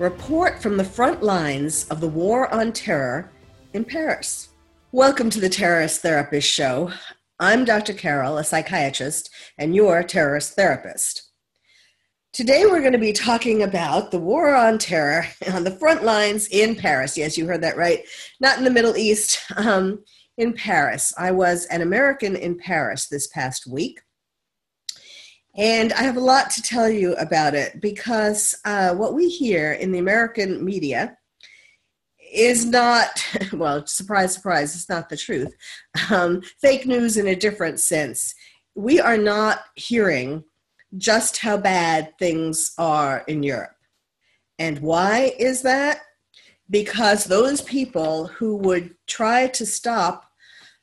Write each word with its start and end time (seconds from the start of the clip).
Report 0.00 0.60
from 0.60 0.76
the 0.76 0.82
front 0.82 1.22
lines 1.22 1.86
of 1.88 2.00
the 2.00 2.08
war 2.08 2.52
on 2.52 2.72
terror 2.72 3.30
in 3.74 3.84
Paris. 3.84 4.48
Welcome 4.90 5.30
to 5.30 5.38
the 5.38 5.48
Terrorist 5.48 6.02
Therapist 6.02 6.50
Show. 6.50 6.90
I'm 7.38 7.64
Dr. 7.64 7.92
Carole, 7.92 8.38
a 8.38 8.42
psychiatrist, 8.42 9.30
and 9.56 9.72
you're 9.72 10.00
a 10.00 10.04
terrorist 10.04 10.54
therapist. 10.54 11.30
Today, 12.32 12.66
we're 12.66 12.80
going 12.80 12.90
to 12.90 12.98
be 12.98 13.12
talking 13.12 13.62
about 13.62 14.10
the 14.10 14.18
war 14.18 14.52
on 14.52 14.78
terror 14.78 15.28
on 15.52 15.62
the 15.62 15.78
front 15.78 16.02
lines 16.02 16.48
in 16.48 16.74
Paris. 16.74 17.16
Yes, 17.16 17.38
you 17.38 17.46
heard 17.46 17.62
that 17.62 17.76
right. 17.76 18.00
Not 18.40 18.58
in 18.58 18.64
the 18.64 18.70
Middle 18.70 18.96
East, 18.96 19.38
um, 19.56 20.02
in 20.38 20.54
Paris. 20.54 21.14
I 21.16 21.30
was 21.30 21.66
an 21.66 21.82
American 21.82 22.34
in 22.34 22.58
Paris 22.58 23.06
this 23.06 23.28
past 23.28 23.64
week. 23.64 24.00
And 25.56 25.92
I 25.92 26.02
have 26.02 26.16
a 26.16 26.20
lot 26.20 26.50
to 26.50 26.62
tell 26.62 26.88
you 26.88 27.14
about 27.14 27.54
it 27.54 27.80
because 27.80 28.54
uh, 28.64 28.94
what 28.94 29.14
we 29.14 29.28
hear 29.28 29.72
in 29.72 29.92
the 29.92 30.00
American 30.00 30.64
media 30.64 31.16
is 32.32 32.66
not, 32.66 33.24
well, 33.52 33.86
surprise, 33.86 34.34
surprise, 34.34 34.74
it's 34.74 34.88
not 34.88 35.08
the 35.08 35.16
truth. 35.16 35.54
Um, 36.10 36.42
fake 36.60 36.86
news 36.86 37.16
in 37.16 37.28
a 37.28 37.36
different 37.36 37.78
sense. 37.78 38.34
We 38.74 38.98
are 38.98 39.16
not 39.16 39.60
hearing 39.76 40.42
just 40.96 41.38
how 41.38 41.56
bad 41.56 42.12
things 42.18 42.72
are 42.78 43.24
in 43.28 43.44
Europe. 43.44 43.76
And 44.58 44.80
why 44.80 45.34
is 45.38 45.62
that? 45.62 46.00
Because 46.70 47.24
those 47.24 47.62
people 47.62 48.26
who 48.26 48.56
would 48.56 48.94
try 49.06 49.48
to 49.48 49.66
stop 49.66 50.24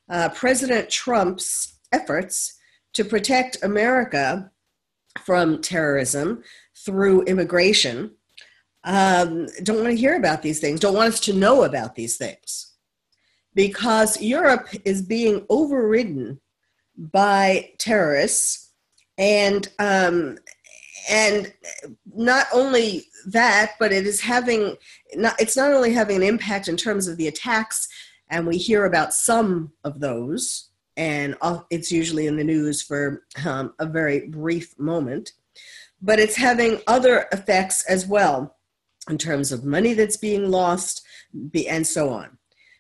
uh, 0.10 0.30
President 0.30 0.90
Trump's 0.90 1.80
efforts 1.92 2.58
to 2.94 3.04
protect 3.04 3.64
America 3.64 4.52
from 5.24 5.62
terrorism 5.62 6.44
through 6.76 7.24
immigration 7.24 8.12
um, 8.84 9.48
don't 9.64 9.78
want 9.78 9.90
to 9.90 9.96
hear 9.96 10.16
about 10.16 10.42
these 10.42 10.60
things, 10.60 10.80
don't 10.80 10.96
want 10.96 11.14
us 11.14 11.20
to 11.22 11.34
know 11.34 11.64
about 11.64 11.96
these 11.96 12.18
things. 12.18 12.74
Because 13.54 14.22
Europe 14.22 14.70
is 14.86 15.02
being 15.02 15.46
overridden 15.50 16.40
by 16.98 17.72
terrorists 17.78 18.72
and 19.18 19.68
um, 19.78 20.38
and 21.10 21.52
not 22.14 22.48
only 22.54 23.06
that, 23.26 23.74
but 23.80 23.92
it 23.92 24.06
is 24.08 24.22
having 24.22 24.78
not, 25.16 25.40
it's 25.40 25.58
not 25.58 25.74
only 25.74 25.94
having 25.94 26.18
an 26.18 26.24
impact 26.24 26.68
in 26.68 26.78
terms 26.78 27.08
of 27.08 27.18
the 27.18 27.28
attacks, 27.28 27.88
and 28.30 28.48
we 28.48 28.58
hear 28.58 28.86
about 28.86 29.14
some 29.14 29.74
of 29.84 30.00
those, 30.00 30.70
and 30.98 31.36
it's 31.70 31.92
usually 31.92 32.28
in 32.28 32.36
the 32.36 32.44
news 32.44 32.82
for 32.82 33.24
um, 33.46 33.74
a 33.80 33.86
very 33.86 34.28
brief 34.28 34.78
moment, 34.78 35.34
but 36.02 36.20
it's 36.20 36.36
having 36.36 36.82
other 36.88 37.28
effects 37.32 37.86
as 37.86 38.06
well 38.06 38.58
in 39.10 39.18
terms 39.18 39.52
of 39.52 39.64
money 39.64 39.94
that's 39.94 40.18
being 40.18 40.50
lost 40.52 41.04
and 41.68 41.86
so 41.86 42.10
on. 42.10 42.38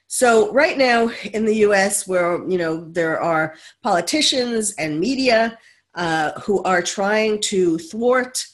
So 0.08 0.52
right 0.52 0.78
now 0.78 1.10
in 1.34 1.46
the 1.46 1.56
U.S., 1.58 2.06
where 2.06 2.46
you 2.50 2.58
know 2.58 2.84
there 2.92 3.20
are 3.22 3.56
politicians 3.82 4.74
and 4.78 5.00
media 5.00 5.58
uh, 5.96 6.34
who 6.42 6.62
are 6.64 6.82
trying 6.82 7.40
to 7.44 7.78
thwart 7.78 8.46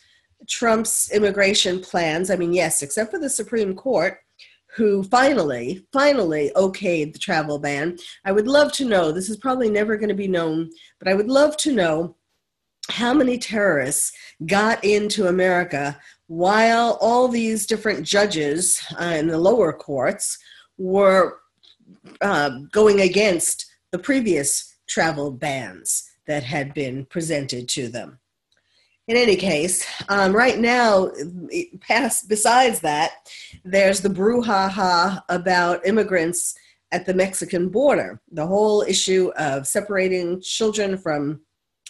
Trump's 0.48 1.12
immigration 1.12 1.80
plans. 1.80 2.30
I 2.30 2.36
mean, 2.36 2.54
yes, 2.54 2.84
except 2.84 3.12
for 3.12 3.20
the 3.20 3.30
Supreme 3.30 3.76
Court, 3.76 4.20
who 4.78 5.02
finally, 5.02 5.84
finally 5.92 6.52
okayed 6.56 7.12
the 7.12 7.20
travel 7.20 7.58
ban. 7.58 7.98
I 8.24 8.32
would 8.32 8.48
love 8.48 8.72
to 8.74 8.86
know, 8.86 9.12
this 9.12 9.28
is 9.28 9.38
probably 9.38 9.72
never 9.72 9.98
going 9.98 10.10
to 10.10 10.16
be 10.16 10.28
known, 10.28 10.70
but 11.00 11.08
I 11.08 11.16
would 11.16 11.28
love 11.28 11.58
to 11.58 11.74
know 11.74 12.16
how 12.90 13.12
many 13.12 13.40
terrorists 13.40 14.12
got 14.46 14.84
into 14.84 15.28
America 15.28 16.00
while 16.28 17.00
all 17.02 17.28
these 17.28 17.66
different 17.66 18.06
judges 18.06 18.80
uh, 19.02 19.16
in 19.18 19.28
the 19.28 19.38
lower 19.38 19.74
courts 19.74 20.38
were 20.78 21.40
uh, 22.22 22.52
going 22.72 23.02
against 23.02 23.66
the 23.92 24.00
previous 24.00 24.76
travel 24.88 25.32
bans 25.32 26.08
that 26.28 26.44
had 26.44 26.76
been 26.76 27.04
presented 27.06 27.68
to 27.70 27.88
them. 27.88 28.20
In 29.07 29.16
any 29.16 29.38
case, 29.38 29.85
um, 30.09 30.35
right 30.35 30.59
now, 30.59 31.12
past, 31.79 32.28
besides 32.28 32.81
that, 32.81 33.12
there's 33.63 34.01
the 34.01 34.09
brouhaha 34.09 35.22
about 35.29 35.88
immigrants 35.88 36.56
at 36.91 37.06
the 37.06 37.13
Mexican 37.13 37.69
border, 37.69 38.19
the 38.31 38.45
whole 38.45 38.81
issue 38.81 39.31
of 39.38 39.66
separating 39.66 40.41
children 40.41 40.97
from 40.97 41.40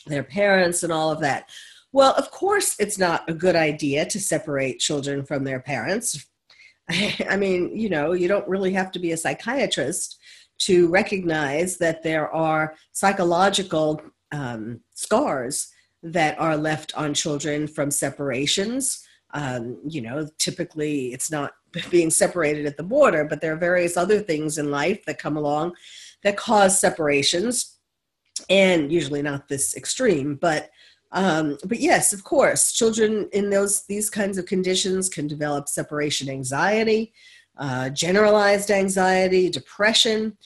their 0.05 0.23
parents 0.23 0.83
and 0.83 0.93
all 0.93 1.11
of 1.11 1.19
that. 1.21 1.49
Well, 1.91 2.13
of 2.13 2.29
course, 2.29 2.75
it's 2.79 2.99
not 2.99 3.27
a 3.27 3.33
good 3.33 3.55
idea 3.55 4.05
to 4.05 4.19
separate 4.19 4.79
children 4.79 5.25
from 5.25 5.43
their 5.43 5.59
parents. 5.59 6.23
I 6.89 7.35
mean, 7.35 7.75
you 7.75 7.89
know, 7.89 8.11
you 8.11 8.27
don't 8.27 8.47
really 8.47 8.73
have 8.73 8.91
to 8.91 8.99
be 8.99 9.11
a 9.13 9.17
psychiatrist 9.17 10.19
to 10.59 10.87
recognize 10.89 11.77
that 11.77 12.03
there 12.03 12.31
are 12.31 12.75
psychological 12.91 14.01
um, 14.31 14.81
scars 14.93 15.69
that 16.03 16.39
are 16.39 16.57
left 16.57 16.93
on 16.95 17.13
children 17.13 17.67
from 17.67 17.91
separations. 17.91 19.05
Um, 19.33 19.77
you 19.87 20.01
know, 20.01 20.27
typically 20.37 21.13
it's 21.13 21.31
not 21.31 21.53
being 21.89 22.09
separated 22.09 22.65
at 22.65 22.77
the 22.77 22.83
border, 22.83 23.25
but 23.25 23.41
there 23.41 23.53
are 23.53 23.57
various 23.57 23.97
other 23.97 24.19
things 24.19 24.57
in 24.57 24.71
life 24.71 25.05
that 25.05 25.19
come 25.19 25.37
along 25.37 25.75
that 26.23 26.37
cause 26.37 26.79
separations, 26.79 27.77
and 28.49 28.91
usually 28.91 29.21
not 29.21 29.47
this 29.47 29.75
extreme, 29.75 30.35
but 30.35 30.69
um, 31.13 31.57
but 31.65 31.79
yes, 31.79 32.11
of 32.11 32.23
course, 32.23 32.73
children 32.73 33.29
in 33.31 33.49
those 33.49 33.85
these 33.85 34.09
kinds 34.09 34.37
of 34.37 34.45
conditions 34.45 35.07
can 35.07 35.25
develop 35.25 35.69
separation 35.69 36.29
anxiety, 36.29 37.13
uh, 37.57 37.89
generalized 37.89 38.71
anxiety, 38.71 39.49
depression, 39.49 40.37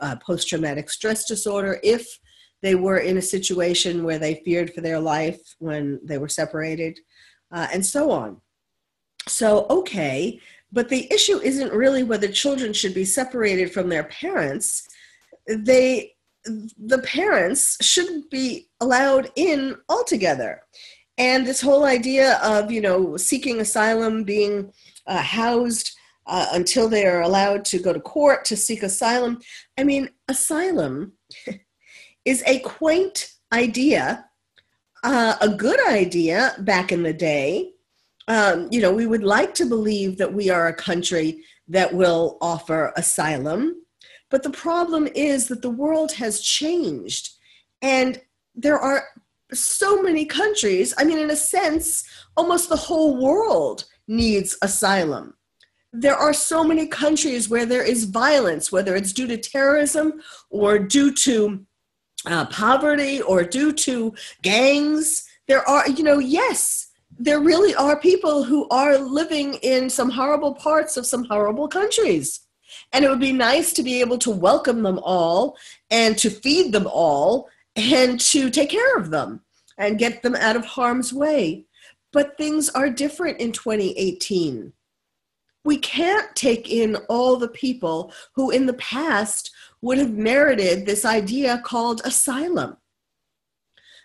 uh, 0.00 0.16
post 0.16 0.48
traumatic 0.48 0.90
stress 0.90 1.24
disorder 1.26 1.80
if 1.82 2.18
they 2.62 2.74
were 2.74 2.98
in 2.98 3.18
a 3.18 3.22
situation 3.22 4.04
where 4.04 4.18
they 4.18 4.42
feared 4.44 4.72
for 4.72 4.80
their 4.80 5.00
life 5.00 5.54
when 5.58 6.00
they 6.04 6.18
were 6.18 6.28
separated, 6.28 6.98
uh, 7.50 7.66
and 7.72 7.84
so 7.84 8.10
on. 8.10 8.40
So, 9.28 9.66
okay, 9.68 10.40
but 10.72 10.88
the 10.88 11.12
issue 11.12 11.38
isn't 11.38 11.72
really 11.72 12.02
whether 12.02 12.28
children 12.28 12.72
should 12.72 12.94
be 12.94 13.04
separated 13.04 13.72
from 13.72 13.88
their 13.88 14.04
parents. 14.04 14.88
They, 15.46 16.14
the 16.44 16.98
parents 17.04 17.84
shouldn't 17.84 18.30
be 18.30 18.68
allowed 18.80 19.30
in 19.36 19.76
altogether. 19.88 20.62
And 21.18 21.46
this 21.46 21.60
whole 21.60 21.84
idea 21.84 22.38
of, 22.42 22.72
you 22.72 22.80
know, 22.80 23.16
seeking 23.16 23.60
asylum, 23.60 24.24
being 24.24 24.72
uh, 25.06 25.20
housed 25.20 25.94
uh, 26.26 26.46
until 26.52 26.88
they 26.88 27.06
are 27.06 27.20
allowed 27.20 27.64
to 27.66 27.78
go 27.78 27.92
to 27.92 28.00
court 28.00 28.44
to 28.46 28.56
seek 28.56 28.82
asylum. 28.82 29.40
I 29.76 29.84
mean, 29.84 30.08
asylum 30.28 31.12
is 32.24 32.42
a 32.46 32.60
quaint 32.60 33.32
idea, 33.52 34.26
uh, 35.04 35.36
a 35.40 35.48
good 35.48 35.80
idea 35.88 36.54
back 36.60 36.92
in 36.92 37.02
the 37.02 37.12
day. 37.12 37.72
Um, 38.28 38.68
you 38.70 38.80
know, 38.80 38.92
we 38.92 39.06
would 39.06 39.24
like 39.24 39.54
to 39.54 39.66
believe 39.66 40.18
that 40.18 40.32
we 40.32 40.48
are 40.48 40.68
a 40.68 40.74
country 40.74 41.44
that 41.68 41.92
will 41.92 42.38
offer 42.40 42.92
asylum, 42.96 43.82
but 44.30 44.42
the 44.42 44.50
problem 44.50 45.08
is 45.14 45.48
that 45.48 45.62
the 45.62 45.70
world 45.70 46.12
has 46.12 46.40
changed 46.40 47.30
and 47.82 48.20
there 48.54 48.78
are 48.78 49.04
so 49.52 50.00
many 50.02 50.24
countries. 50.24 50.94
I 50.96 51.04
mean, 51.04 51.18
in 51.18 51.30
a 51.30 51.36
sense, 51.36 52.04
almost 52.36 52.68
the 52.68 52.76
whole 52.76 53.22
world 53.22 53.84
needs 54.08 54.56
asylum. 54.62 55.34
There 55.92 56.16
are 56.16 56.32
so 56.32 56.64
many 56.64 56.86
countries 56.86 57.50
where 57.50 57.66
there 57.66 57.84
is 57.84 58.04
violence, 58.04 58.72
whether 58.72 58.96
it's 58.96 59.12
due 59.12 59.26
to 59.26 59.36
terrorism 59.36 60.22
or 60.48 60.78
due 60.78 61.12
to 61.16 61.66
uh, 62.26 62.46
poverty 62.46 63.20
or 63.22 63.44
due 63.44 63.72
to 63.72 64.14
gangs. 64.42 65.28
There 65.48 65.68
are, 65.68 65.88
you 65.88 66.04
know, 66.04 66.18
yes, 66.18 66.88
there 67.18 67.40
really 67.40 67.74
are 67.74 67.98
people 67.98 68.42
who 68.44 68.68
are 68.70 68.98
living 68.98 69.54
in 69.54 69.90
some 69.90 70.10
horrible 70.10 70.54
parts 70.54 70.96
of 70.96 71.06
some 71.06 71.24
horrible 71.24 71.68
countries. 71.68 72.40
And 72.92 73.04
it 73.04 73.08
would 73.10 73.20
be 73.20 73.32
nice 73.32 73.72
to 73.74 73.82
be 73.82 74.00
able 74.00 74.18
to 74.18 74.30
welcome 74.30 74.82
them 74.82 74.98
all 75.02 75.56
and 75.90 76.16
to 76.18 76.30
feed 76.30 76.72
them 76.72 76.86
all 76.86 77.48
and 77.76 78.18
to 78.20 78.50
take 78.50 78.70
care 78.70 78.96
of 78.96 79.10
them 79.10 79.40
and 79.78 79.98
get 79.98 80.22
them 80.22 80.34
out 80.34 80.56
of 80.56 80.64
harm's 80.64 81.12
way. 81.12 81.66
But 82.12 82.36
things 82.36 82.68
are 82.70 82.90
different 82.90 83.40
in 83.40 83.52
2018. 83.52 84.72
we 85.64 85.78
can't 85.78 86.34
take 86.34 86.68
in 86.70 86.96
all 87.08 87.36
the 87.36 87.48
people 87.48 88.12
who 88.34 88.50
in 88.50 88.66
the 88.66 88.74
past 88.74 89.50
would 89.82 89.98
have 89.98 90.12
merited 90.12 90.86
this 90.86 91.04
idea 91.04 91.60
called 91.64 92.00
asylum. 92.04 92.76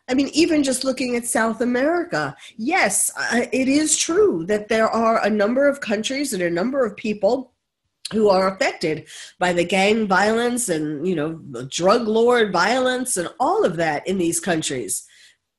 I 0.10 0.14
mean, 0.14 0.30
even 0.34 0.64
just 0.64 0.84
looking 0.84 1.16
at 1.16 1.26
South 1.26 1.62
America, 1.62 2.36
yes, 2.56 3.12
it 3.32 3.68
is 3.68 3.98
true 3.98 4.46
that 4.48 4.70
there 4.70 4.90
are 4.90 5.24
a 5.24 5.30
number 5.30 5.68
of 5.68 5.82
countries 5.82 6.34
and 6.34 6.42
a 6.42 6.50
number 6.50 6.86
of 6.86 6.96
people 6.96 7.54
who 8.14 8.30
are 8.30 8.54
affected 8.54 9.08
by 9.38 9.52
the 9.52 9.66
gang 9.66 10.08
violence 10.08 10.70
and, 10.70 11.06
you 11.06 11.14
know, 11.14 11.34
drug 11.70 12.08
lord 12.08 12.54
violence 12.54 13.18
and 13.18 13.28
all 13.38 13.66
of 13.66 13.76
that 13.76 14.08
in 14.08 14.18
these 14.18 14.40
countries, 14.40 15.06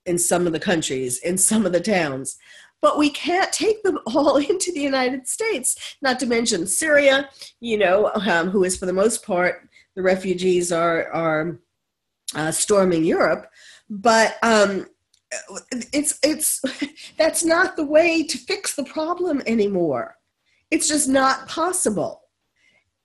in 0.06 0.18
some 0.18 0.46
of 0.46 0.54
the 0.54 0.60
countries, 0.60 1.18
in 1.18 1.36
some 1.36 1.66
of 1.66 1.72
the 1.72 1.80
towns 1.80 2.38
but 2.80 2.98
we 2.98 3.10
can't 3.10 3.52
take 3.52 3.82
them 3.82 3.98
all 4.06 4.36
into 4.36 4.72
the 4.72 4.80
United 4.80 5.26
States, 5.26 5.96
not 6.02 6.18
to 6.20 6.26
mention 6.26 6.66
Syria, 6.66 7.28
you 7.60 7.78
know, 7.78 8.10
um, 8.14 8.50
who 8.50 8.64
is 8.64 8.76
for 8.76 8.86
the 8.86 8.92
most 8.92 9.24
part, 9.24 9.67
the 9.98 10.02
refugees 10.04 10.70
are, 10.70 11.10
are 11.10 11.58
uh, 12.36 12.52
storming 12.52 13.04
Europe. 13.04 13.50
But 13.90 14.36
um, 14.44 14.86
it's, 15.92 16.20
it's, 16.22 16.62
that's 17.18 17.44
not 17.44 17.74
the 17.74 17.84
way 17.84 18.22
to 18.22 18.38
fix 18.38 18.76
the 18.76 18.84
problem 18.84 19.42
anymore. 19.44 20.14
It's 20.70 20.86
just 20.86 21.08
not 21.08 21.48
possible. 21.48 22.22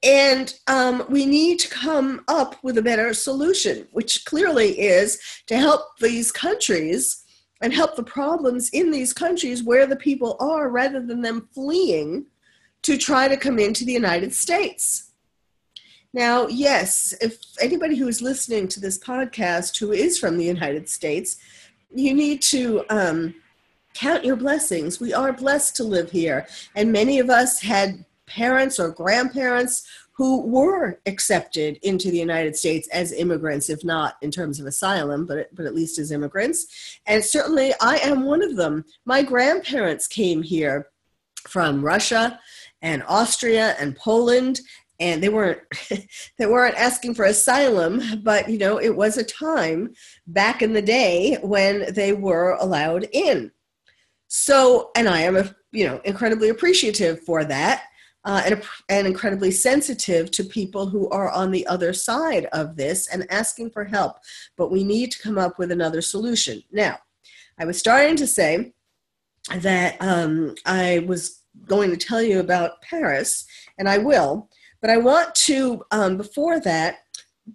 And 0.03 0.53
um, 0.67 1.03
we 1.09 1.25
need 1.25 1.57
to 1.59 1.69
come 1.69 2.23
up 2.27 2.63
with 2.63 2.77
a 2.77 2.83
better 2.83 3.11
solution, 3.15 3.87
which 3.91 4.23
clearly 4.25 4.79
is 4.79 5.19
to 5.47 5.57
help 5.57 5.97
these 5.99 6.31
countries 6.31 7.23
and 7.61 7.73
help 7.73 7.95
the 7.95 8.03
problems 8.03 8.69
in 8.69 8.91
these 8.91 9.13
countries 9.13 9.63
where 9.63 9.87
the 9.87 9.95
people 9.95 10.37
are 10.39 10.69
rather 10.69 11.03
than 11.03 11.21
them 11.23 11.49
fleeing 11.55 12.27
to 12.83 12.99
try 12.99 13.27
to 13.27 13.37
come 13.37 13.57
into 13.57 13.83
the 13.83 13.93
United 13.93 14.31
States. 14.31 15.12
Now, 16.13 16.47
yes, 16.47 17.13
if 17.21 17.39
anybody 17.59 17.95
who 17.95 18.07
is 18.07 18.21
listening 18.21 18.67
to 18.69 18.79
this 18.79 18.99
podcast 18.99 19.79
who 19.79 19.91
is 19.91 20.19
from 20.19 20.37
the 20.37 20.45
United 20.45 20.87
States, 20.87 21.37
you 21.93 22.13
need 22.13 22.41
to 22.43 22.83
um, 22.89 23.35
count 23.95 24.23
your 24.23 24.35
blessings. 24.35 24.99
We 24.99 25.11
are 25.13 25.33
blessed 25.33 25.75
to 25.77 25.83
live 25.83 26.11
here, 26.11 26.45
and 26.75 26.91
many 26.91 27.17
of 27.17 27.31
us 27.31 27.61
had 27.61 28.05
parents 28.27 28.79
or 28.79 28.89
grandparents 28.89 29.87
who 30.15 30.41
were 30.41 30.99
accepted 31.07 31.79
into 31.81 32.11
the 32.11 32.19
United 32.19 32.55
States 32.55 32.87
as 32.89 33.11
immigrants, 33.11 33.71
if 33.71 33.83
not 33.83 34.15
in 34.21 34.29
terms 34.29 34.59
of 34.59 34.67
asylum, 34.67 35.25
but, 35.25 35.53
but 35.55 35.65
at 35.65 35.73
least 35.73 35.97
as 35.97 36.11
immigrants. 36.11 36.99
And 37.07 37.23
certainly 37.23 37.73
I 37.81 37.95
am 37.97 38.23
one 38.23 38.43
of 38.43 38.55
them. 38.55 38.85
My 39.05 39.23
grandparents 39.23 40.05
came 40.07 40.43
here 40.43 40.89
from 41.47 41.83
Russia 41.83 42.39
and 42.83 43.03
Austria 43.07 43.75
and 43.79 43.95
Poland 43.95 44.61
and 45.03 45.21
they 45.21 45.29
weren't 45.29 45.59
they 46.37 46.45
weren't 46.45 46.77
asking 46.77 47.13
for 47.13 47.25
asylum 47.25 48.01
but 48.23 48.49
you 48.49 48.57
know 48.57 48.79
it 48.79 48.95
was 48.95 49.17
a 49.17 49.23
time 49.23 49.93
back 50.27 50.61
in 50.61 50.73
the 50.73 50.81
day 50.81 51.37
when 51.43 51.93
they 51.93 52.13
were 52.13 52.57
allowed 52.59 53.07
in 53.11 53.51
so 54.27 54.89
and 54.95 55.07
i 55.07 55.19
am 55.19 55.35
a, 55.35 55.55
you 55.71 55.85
know 55.85 55.99
incredibly 56.05 56.49
appreciative 56.49 57.21
for 57.21 57.43
that 57.43 57.83
uh, 58.25 58.41
and, 58.45 58.63
and 58.87 59.05
incredibly 59.05 59.51
sensitive 59.51 60.31
to 60.31 60.45
people 60.45 60.87
who 60.87 61.09
are 61.09 61.29
on 61.29 61.51
the 61.51 61.67
other 61.67 61.91
side 61.91 62.45
of 62.53 62.77
this 62.77 63.07
and 63.09 63.29
asking 63.29 63.69
for 63.69 63.83
help. 63.83 64.15
But 64.55 64.71
we 64.71 64.85
need 64.85 65.11
to 65.11 65.21
come 65.21 65.37
up 65.37 65.59
with 65.59 65.71
another 65.73 66.01
solution. 66.01 66.63
Now, 66.71 66.99
I 67.59 67.65
was 67.65 67.77
starting 67.77 68.15
to 68.15 68.25
say 68.25 68.71
that 69.57 69.97
um, 69.99 70.55
I 70.65 71.03
was 71.05 71.43
going 71.67 71.91
to 71.91 71.97
tell 71.97 72.21
you 72.21 72.39
about 72.39 72.81
Paris, 72.81 73.45
and 73.77 73.89
I 73.89 73.97
will, 73.97 74.49
but 74.83 74.89
I 74.89 74.97
want 74.97 75.33
to, 75.35 75.81
um, 75.91 76.17
before 76.17 76.59
that, 76.59 76.97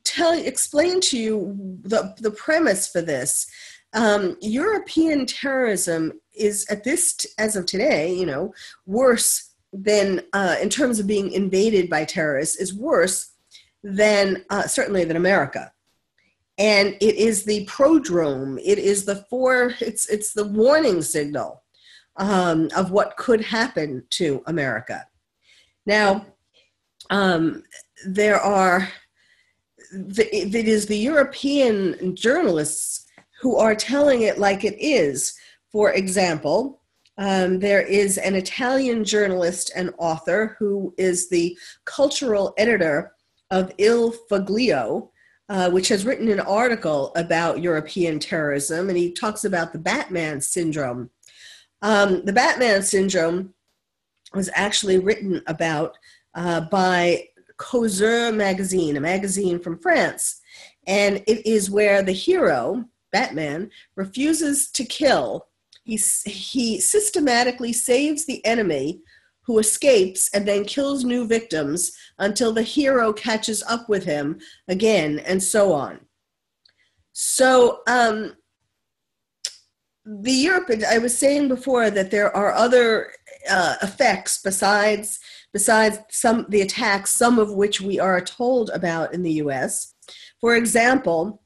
tell 0.02 0.32
explain 0.32 0.98
to 1.02 1.18
you 1.18 1.78
the, 1.82 2.14
the 2.22 2.30
premise 2.30 2.88
for 2.88 3.02
this. 3.02 3.46
Um, 3.92 4.38
European 4.40 5.26
terrorism 5.26 6.22
is 6.34 6.66
at 6.70 6.84
this, 6.84 7.18
as 7.36 7.54
of 7.54 7.66
today, 7.66 8.14
you 8.14 8.24
know, 8.24 8.54
worse 8.86 9.52
than 9.74 10.22
uh, 10.32 10.56
in 10.62 10.70
terms 10.70 10.98
of 10.98 11.06
being 11.06 11.30
invaded 11.32 11.90
by 11.90 12.06
terrorists 12.06 12.56
is 12.56 12.72
worse 12.72 13.34
than 13.82 14.42
uh, 14.48 14.66
certainly 14.66 15.04
than 15.04 15.18
America. 15.18 15.70
And 16.56 16.96
it 16.98 17.16
is 17.16 17.44
the 17.44 17.66
prodrome. 17.66 18.58
It 18.64 18.78
is 18.78 19.04
the 19.04 19.26
for. 19.28 19.74
It's 19.80 20.08
it's 20.08 20.32
the 20.32 20.48
warning 20.48 21.02
signal 21.02 21.62
um, 22.16 22.70
of 22.74 22.90
what 22.90 23.18
could 23.18 23.42
happen 23.42 24.04
to 24.12 24.42
America. 24.46 25.06
Now, 25.84 26.24
um, 27.10 27.62
there 28.06 28.40
are. 28.40 28.88
It 29.90 30.68
is 30.68 30.86
the 30.86 30.98
European 30.98 32.14
journalists 32.14 33.06
who 33.40 33.56
are 33.56 33.74
telling 33.74 34.22
it 34.22 34.38
like 34.38 34.64
it 34.64 34.76
is. 34.78 35.34
For 35.72 35.92
example, 35.92 36.82
um, 37.16 37.58
there 37.58 37.82
is 37.82 38.18
an 38.18 38.34
Italian 38.34 39.04
journalist 39.04 39.72
and 39.74 39.92
author 39.98 40.56
who 40.58 40.94
is 40.98 41.28
the 41.28 41.56
cultural 41.84 42.54
editor 42.58 43.12
of 43.50 43.72
Il 43.78 44.12
Foglio, 44.30 45.10
uh, 45.48 45.70
which 45.70 45.88
has 45.88 46.04
written 46.04 46.28
an 46.28 46.40
article 46.40 47.12
about 47.16 47.60
European 47.60 48.18
terrorism, 48.18 48.88
and 48.88 48.98
he 48.98 49.10
talks 49.10 49.44
about 49.44 49.72
the 49.72 49.78
Batman 49.78 50.40
syndrome. 50.40 51.10
Um, 51.82 52.24
the 52.24 52.32
Batman 52.32 52.82
syndrome 52.82 53.54
was 54.34 54.50
actually 54.54 54.98
written 54.98 55.42
about 55.46 55.96
uh, 56.38 56.62
by 56.62 57.24
Causeur 57.58 58.32
magazine, 58.32 58.96
a 58.96 59.00
magazine 59.00 59.58
from 59.58 59.78
France, 59.78 60.40
and 60.86 61.16
it 61.26 61.46
is 61.46 61.70
where 61.70 62.02
the 62.02 62.12
hero, 62.12 62.84
Batman, 63.12 63.70
refuses 63.96 64.70
to 64.70 64.84
kill 64.84 65.48
he, 65.88 65.96
he 66.26 66.80
systematically 66.80 67.72
saves 67.72 68.26
the 68.26 68.44
enemy 68.44 69.00
who 69.40 69.58
escapes 69.58 70.28
and 70.34 70.46
then 70.46 70.66
kills 70.66 71.02
new 71.02 71.26
victims 71.26 71.92
until 72.18 72.52
the 72.52 72.62
hero 72.62 73.10
catches 73.10 73.62
up 73.62 73.88
with 73.88 74.04
him 74.04 74.38
again, 74.68 75.18
and 75.20 75.42
so 75.42 75.72
on. 75.72 76.00
So, 77.14 77.80
um, 77.88 78.36
the 80.04 80.32
Europe, 80.32 80.70
I 80.86 80.98
was 80.98 81.16
saying 81.16 81.48
before 81.48 81.90
that 81.90 82.10
there 82.10 82.36
are 82.36 82.52
other 82.52 83.10
uh, 83.48 83.76
effects 83.80 84.42
besides 84.42 85.18
besides 85.52 85.98
some 86.10 86.46
the 86.48 86.60
attacks, 86.60 87.10
some 87.12 87.38
of 87.38 87.52
which 87.52 87.80
we 87.80 87.98
are 87.98 88.20
told 88.20 88.70
about 88.70 89.14
in 89.14 89.22
the 89.22 89.32
U.S. 89.32 89.94
For 90.40 90.56
example, 90.56 91.42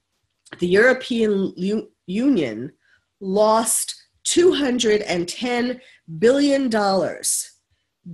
the 0.59 0.69
European 0.69 1.53
U- 1.57 1.91
Union 2.07 2.73
lost 3.21 3.95
$210 4.27 5.81
billion 6.19 6.69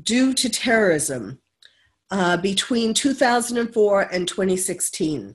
due 0.03 0.35
to 0.35 0.49
terrorism 0.49 1.41
uh, 2.11 2.37
between 2.37 2.95
2004 2.95 4.03
and 4.13 4.29
2016. 4.29 5.35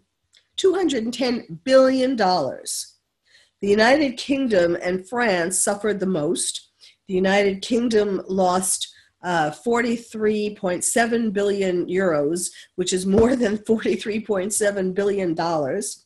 $210 0.57 1.63
billion. 1.63 2.15
The 2.15 3.69
United 3.69 4.17
Kingdom 4.17 4.77
and 4.81 5.07
France 5.07 5.59
suffered 5.59 5.99
the 5.99 6.05
most. 6.05 6.69
The 7.07 7.13
United 7.13 7.61
Kingdom 7.61 8.21
lost 8.27 8.92
uh, 9.23 9.51
43.7 9.65 11.33
billion 11.33 11.85
euros, 11.87 12.49
which 12.75 12.93
is 12.93 13.05
more 13.05 13.35
than 13.35 13.57
43.7 13.69 14.93
billion 14.93 15.33
dollars. 15.33 16.05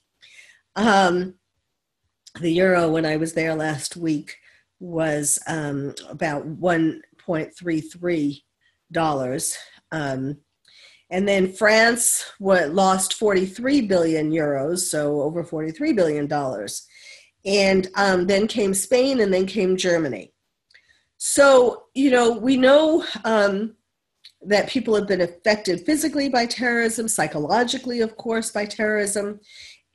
Um, 0.75 1.35
the 2.39 2.51
euro, 2.51 2.89
when 2.89 3.05
I 3.05 3.17
was 3.17 3.33
there 3.33 3.55
last 3.55 3.97
week, 3.97 4.35
was 4.79 5.39
um, 5.47 5.95
about 6.09 6.47
1.33 6.59 8.41
dollars. 8.91 9.57
Um, 9.91 10.37
and 11.09 11.27
then 11.27 11.51
France 11.51 12.25
what, 12.37 12.73
lost 12.73 13.13
43 13.13 13.81
billion 13.81 14.31
euros, 14.31 14.79
so 14.79 15.21
over 15.21 15.43
43 15.43 15.93
billion 15.93 16.27
dollars. 16.27 16.85
And 17.45 17.87
um, 17.95 18.27
then 18.27 18.47
came 18.47 18.73
Spain, 18.73 19.21
and 19.21 19.33
then 19.33 19.45
came 19.45 19.77
Germany. 19.77 20.33
So 21.17 21.83
you 21.93 22.11
know 22.11 22.31
we 22.31 22.57
know 22.57 23.03
um, 23.25 23.75
that 24.41 24.69
people 24.69 24.95
have 24.95 25.07
been 25.07 25.21
affected 25.21 25.85
physically 25.85 26.29
by 26.29 26.45
terrorism, 26.45 27.07
psychologically, 27.07 28.01
of 28.01 28.15
course, 28.17 28.51
by 28.51 28.65
terrorism, 28.65 29.39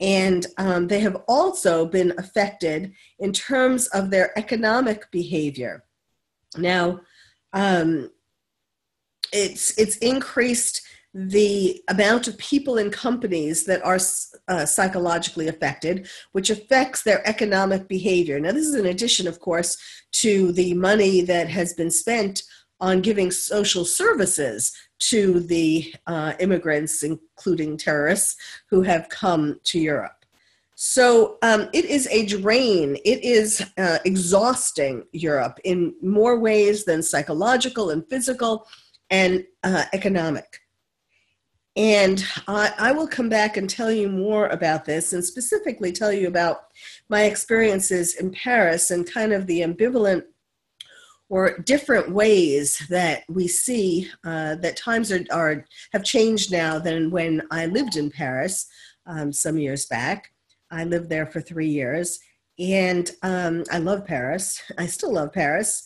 and 0.01 0.47
um, 0.59 0.89
they 0.89 0.99
have 1.01 1.17
also 1.29 1.87
been 1.87 2.13
affected 2.19 2.93
in 3.21 3.33
terms 3.33 3.87
of 3.89 4.11
their 4.11 4.37
economic 4.37 5.09
behavior. 5.13 5.85
Now, 6.57 7.01
um, 7.53 8.11
it's 9.33 9.79
it's 9.79 9.97
increased 9.99 10.83
the 11.15 11.83
amount 11.89 12.27
of 12.27 12.39
people 12.39 12.79
in 12.79 12.91
companies 12.91 13.65
that 13.67 13.85
are 13.85 13.99
uh, 14.49 14.65
psychologically 14.65 15.49
affected, 15.49 16.09
which 16.33 16.49
affects 16.49 17.03
their 17.03 17.27
economic 17.29 17.87
behavior. 17.87 18.41
Now, 18.41 18.53
this 18.53 18.67
is 18.67 18.75
in 18.75 18.87
addition, 18.87 19.29
of 19.29 19.39
course, 19.39 19.77
to 20.13 20.53
the 20.53 20.73
money 20.75 21.21
that 21.23 21.49
has 21.49 21.75
been 21.75 21.91
spent 21.91 22.43
on 22.81 23.01
giving 23.01 23.31
social 23.31 23.85
services 23.85 24.73
to 24.99 25.41
the 25.41 25.95
uh, 26.07 26.33
immigrants, 26.41 27.03
including 27.03 27.77
terrorists, 27.77 28.37
who 28.71 28.83
have 28.83 29.09
come 29.09 29.61
to 29.65 29.79
Europe. 29.79 30.25
So 30.75 31.39
um, 31.43 31.69
it 31.73 31.85
is 31.85 32.09
a 32.11 32.27
drain. 32.27 32.97
It 33.05 33.23
is 33.23 33.65
uh, 33.79 33.99
exhausting 34.05 35.05
Europe 35.13 35.61
in 35.65 35.95
more 36.03 36.41
ways 36.41 36.85
than 36.85 37.03
psychological 37.03 37.91
and 37.91 38.09
physical 38.09 38.67
and 39.11 39.45
uh, 39.63 39.85
economic. 39.93 40.62
And 41.75 42.23
I, 42.47 42.73
I, 42.79 42.93
will 42.93 43.09
come 43.09 43.31
back 43.31 43.57
and 43.57 43.69
tell 43.69 43.91
you 43.91 44.11
more 44.11 44.49
about 44.49 44.85
this 44.85 45.15
and 45.15 45.25
specifically 45.25 45.91
tell 45.91 46.13
you 46.13 46.29
about 46.29 46.65
my 47.09 47.25
experiences 47.25 48.17
in 48.17 48.31
Paris 48.31 48.91
and 48.91 49.11
kind 49.11 49.33
of 49.33 49.47
the 49.47 49.61
ambivalent 49.61 50.25
or 51.31 51.57
different 51.61 52.11
ways 52.11 52.83
that 52.91 53.23
we 53.31 53.49
see 53.49 54.11
uh, 54.23 54.57
that 54.57 54.77
times 54.77 55.11
are, 55.11 55.25
are, 55.33 55.65
have 55.95 56.05
changed 56.05 56.53
now 56.53 56.79
than 56.79 57.11
when 57.11 57.41
I 57.51 57.65
lived 57.65 57.97
in 57.97 58.11
Paris 58.11 58.67
um, 59.07 59.33
some 59.33 59.57
years 59.57 59.87
back. 59.87 60.31
I 60.71 60.85
lived 60.85 61.09
there 61.09 61.25
for 61.27 61.41
three 61.41 61.69
years 61.71 62.19
and 62.59 63.11
um, 63.23 63.65
I 63.73 63.79
love 63.79 64.07
Paris. 64.07 64.61
I 64.77 64.87
still 64.87 65.15
love 65.15 65.33
Paris. 65.33 65.83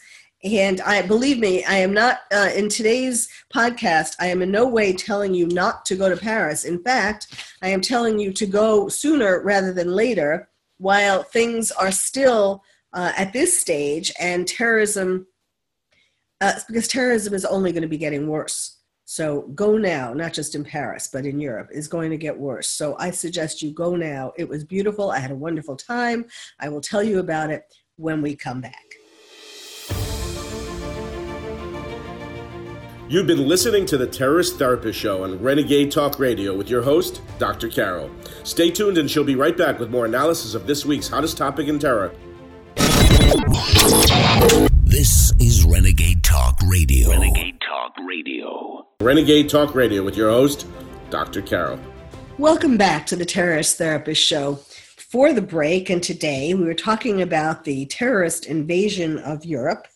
And 0.47 0.81
I 0.83 1.03
believe 1.03 1.41
me, 1.41 1.65
I 1.65 1.79
am 1.79 1.93
not 1.93 2.21
uh, 2.33 2.51
in 2.55 2.69
today's 2.69 3.29
podcast. 3.53 4.15
I 4.21 4.29
am 4.29 4.43
in 4.43 4.53
no 4.53 4.65
way 4.65 4.93
telling 4.93 5.35
you 5.35 5.49
not 5.49 5.85
to 5.87 5.97
go 5.97 6.09
to 6.09 6.17
Paris. 6.17 6.65
In 6.65 6.81
fact, 6.85 7.51
I 7.63 7.71
am 7.71 7.81
telling 7.81 8.21
you 8.21 8.33
to 8.35 8.47
go 8.47 8.89
sooner 8.89 9.43
rather 9.43 9.73
than 9.73 9.91
later, 9.91 10.49
while 10.79 11.25
things 11.25 11.73
are 11.73 11.91
still 11.91 12.63
uh, 12.93 13.13
at 13.17 13.33
this 13.33 13.59
stage, 13.59 14.13
and 14.21 14.47
terrorism, 14.47 15.27
uh, 16.41 16.53
because 16.69 16.87
terrorism 16.87 17.35
is 17.35 17.45
only 17.45 17.73
going 17.73 17.83
to 17.83 17.89
be 17.89 17.99
getting 17.99 18.29
worse. 18.29 18.79
So 19.05 19.43
go 19.55 19.77
now, 19.77 20.13
not 20.15 20.33
just 20.33 20.55
in 20.55 20.63
Paris, 20.63 21.09
but 21.13 21.27
in 21.27 21.41
Europe, 21.41 21.71
is 21.73 21.89
going 21.89 22.11
to 22.11 22.17
get 22.17 22.39
worse. 22.39 22.69
So 22.69 22.95
I 23.01 23.11
suggest 23.11 23.63
you 23.63 23.73
go 23.73 23.97
now. 23.97 24.33
It 24.37 24.49
was 24.49 24.63
beautiful. 24.63 25.11
I 25.11 25.19
had 25.19 25.33
a 25.33 25.37
wonderful 25.37 25.77
time. 25.77 26.27
I 26.61 26.69
will 26.69 26.81
tell 26.81 27.03
you 27.03 27.19
about 27.19 27.51
it 27.51 27.65
when 27.97 28.23
we 28.23 28.37
come 28.37 28.61
back. 28.61 28.85
You've 33.09 33.29
been 33.29 33.47
listening 33.47 33.87
to 33.87 33.97
the 33.97 34.07
Terrorist 34.09 34.59
Therapist 34.59 34.99
Show 34.99 35.23
on 35.23 35.41
Renegade 35.41 35.93
Talk 35.93 36.19
Radio 36.19 36.57
with 36.57 36.69
your 36.69 36.83
host, 36.83 37.23
Dr. 37.39 37.69
Carole. 37.69 38.11
Stay 38.43 38.69
tuned 38.69 38.99
and 38.99 39.09
she'll 39.09 39.23
be 39.23 39.37
right 39.37 39.57
back 39.57 39.79
with 39.79 39.91
more 39.91 40.07
analysis 40.07 40.55
of 40.55 40.67
this 40.67 40.85
week's 40.85 41.07
hottest 41.07 41.37
topic 41.37 41.69
in 41.69 41.79
terror. 41.79 42.13
This 44.83 45.33
is 45.39 45.65
Renegade 45.65 46.25
Talk 46.25 46.59
Radio. 46.67 47.11
Renegade 47.11 47.61
Talk 47.61 47.93
Radio. 48.05 48.85
Renegade 49.01 49.49
Talk 49.49 49.77
Radio 49.77 50.03
with 50.03 50.17
your 50.17 50.31
host, 50.31 50.67
Dr. 51.09 51.43
Carole. 51.43 51.79
Welcome 52.39 52.77
back 52.77 53.07
to 53.07 53.15
the 53.15 53.25
Terrorist 53.25 53.79
Therapist 53.79 54.21
Show. 54.21 54.59
For 54.97 55.33
the 55.33 55.43
break 55.43 55.91
and 55.91 56.03
today, 56.03 56.55
we 56.55 56.65
were 56.65 56.75
talking 56.75 57.23
about 57.23 57.63
the 57.63 57.87
terrorist 57.87 58.47
invasion 58.47 59.19
of 59.19 59.45
Europe 59.45 59.87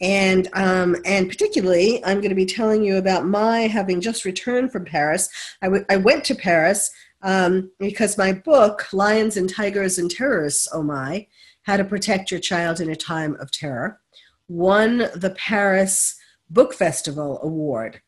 and 0.00 0.48
um, 0.54 0.96
and 1.04 1.28
particularly 1.28 2.04
i'm 2.04 2.18
going 2.18 2.28
to 2.30 2.34
be 2.34 2.46
telling 2.46 2.82
you 2.82 2.96
about 2.96 3.26
my 3.26 3.60
having 3.60 4.00
just 4.00 4.24
returned 4.24 4.70
from 4.70 4.84
paris. 4.84 5.28
I, 5.62 5.66
w- 5.66 5.84
I 5.88 5.96
went 5.96 6.24
to 6.24 6.34
paris 6.34 6.90
um, 7.22 7.70
because 7.78 8.18
my 8.18 8.32
book 8.32 8.86
lions 8.92 9.36
and 9.36 9.50
tigers 9.50 9.98
and 9.98 10.10
terrorists 10.10 10.68
oh 10.72 10.82
my 10.82 11.26
how 11.62 11.76
to 11.76 11.84
protect 11.84 12.30
your 12.30 12.40
child 12.40 12.80
in 12.80 12.90
a 12.90 12.96
time 12.96 13.36
of 13.40 13.50
terror 13.50 14.00
won 14.48 14.98
the 15.14 15.34
paris 15.36 16.16
book 16.50 16.72
festival 16.72 17.40
award. 17.42 18.00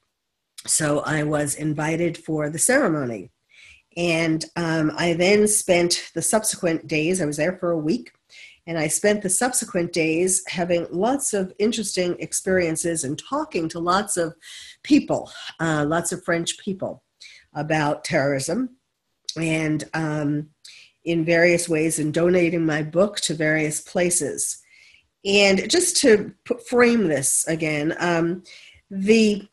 So 0.67 1.01
i 1.01 1.23
was 1.23 1.55
invited 1.55 2.17
for 2.17 2.49
the 2.51 2.59
ceremony. 2.59 3.31
And 3.97 4.45
um, 4.55 4.93
i 4.97 5.15
then 5.15 5.49
spent 5.49 6.11
the 6.15 6.23
subsequent 6.23 6.87
days 6.87 7.21
i 7.21 7.27
was 7.27 7.37
there 7.37 7.57
for 7.59 7.73
a 7.73 7.79
week 7.79 8.13
and 8.67 8.79
I 8.79 8.89
spent 8.89 9.23
the 9.23 9.31
subsequent 9.31 9.93
days 9.93 10.43
having 10.47 10.87
lots 10.91 11.33
of 11.33 11.53
interesting 11.59 12.17
experiences 12.21 13.05
and 13.05 13.19
talking 13.19 13.69
to 13.71 13.79
lots 13.79 14.17
of 14.17 14.35
people, 14.83 15.31
uh, 15.59 15.85
lots 15.87 16.13
of 16.13 16.23
French 16.25 16.59
people 16.59 17.03
about 17.55 18.05
terrorism 18.05 18.77
and 19.37 19.85
um, 19.95 20.51
in 21.05 21.25
various 21.25 21.69
ways 21.69 21.99
and 21.99 22.13
donating 22.13 22.65
my 22.67 22.83
book 22.83 23.17
to 23.21 23.35
various 23.35 23.81
places. 23.81 24.63
And 25.25 25.69
just 25.71 25.97
to 25.99 26.35
put, 26.45 26.67
frame 26.67 27.09
this 27.09 27.47
again, 27.47 27.95
um, 27.99 28.43
the 28.91 29.47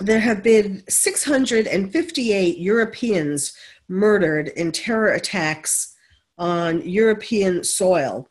there 0.00 0.20
have 0.20 0.44
been 0.44 0.84
658 0.88 2.58
Europeans 2.58 3.56
murdered 3.88 4.48
in 4.48 4.70
terror 4.70 5.12
attacks 5.12 5.96
on 6.38 6.86
European 6.88 7.64
soil, 7.64 8.28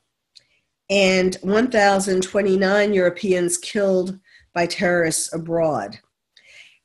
and 0.90 1.36
1,029 1.42 2.94
Europeans 2.94 3.58
killed 3.58 4.20
by 4.54 4.66
terrorists 4.66 5.34
abroad. 5.34 6.00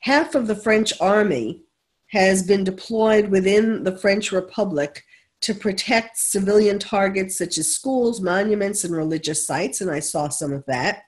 Half 0.01 0.35
of 0.35 0.47
the 0.47 0.57
French 0.57 0.93
army 1.01 1.63
has 2.09 2.43
been 2.43 2.65
deployed 2.65 3.29
within 3.29 3.85
the 3.85 3.97
French 3.97 4.33
Republic 4.33 5.05
to 5.43 5.55
protect 5.55 6.19
civilian 6.19 6.79
targets 6.79 7.39
such 7.39 7.59
as 7.59 7.75
schools, 7.75 8.21
monuments, 8.21 8.85
and 8.85 8.95
religious 8.95 9.47
sites, 9.47 9.81
and 9.81 9.91
I 9.91 10.01
saw 10.01 10.29
some 10.29 10.53
of 10.53 10.65
that. 10.67 11.03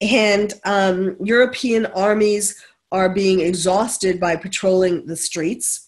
And 0.00 0.52
um, 0.64 1.16
European 1.22 1.86
armies 1.86 2.62
are 2.92 3.08
being 3.08 3.40
exhausted 3.40 4.20
by 4.20 4.36
patrolling 4.36 5.06
the 5.06 5.16
streets. 5.16 5.85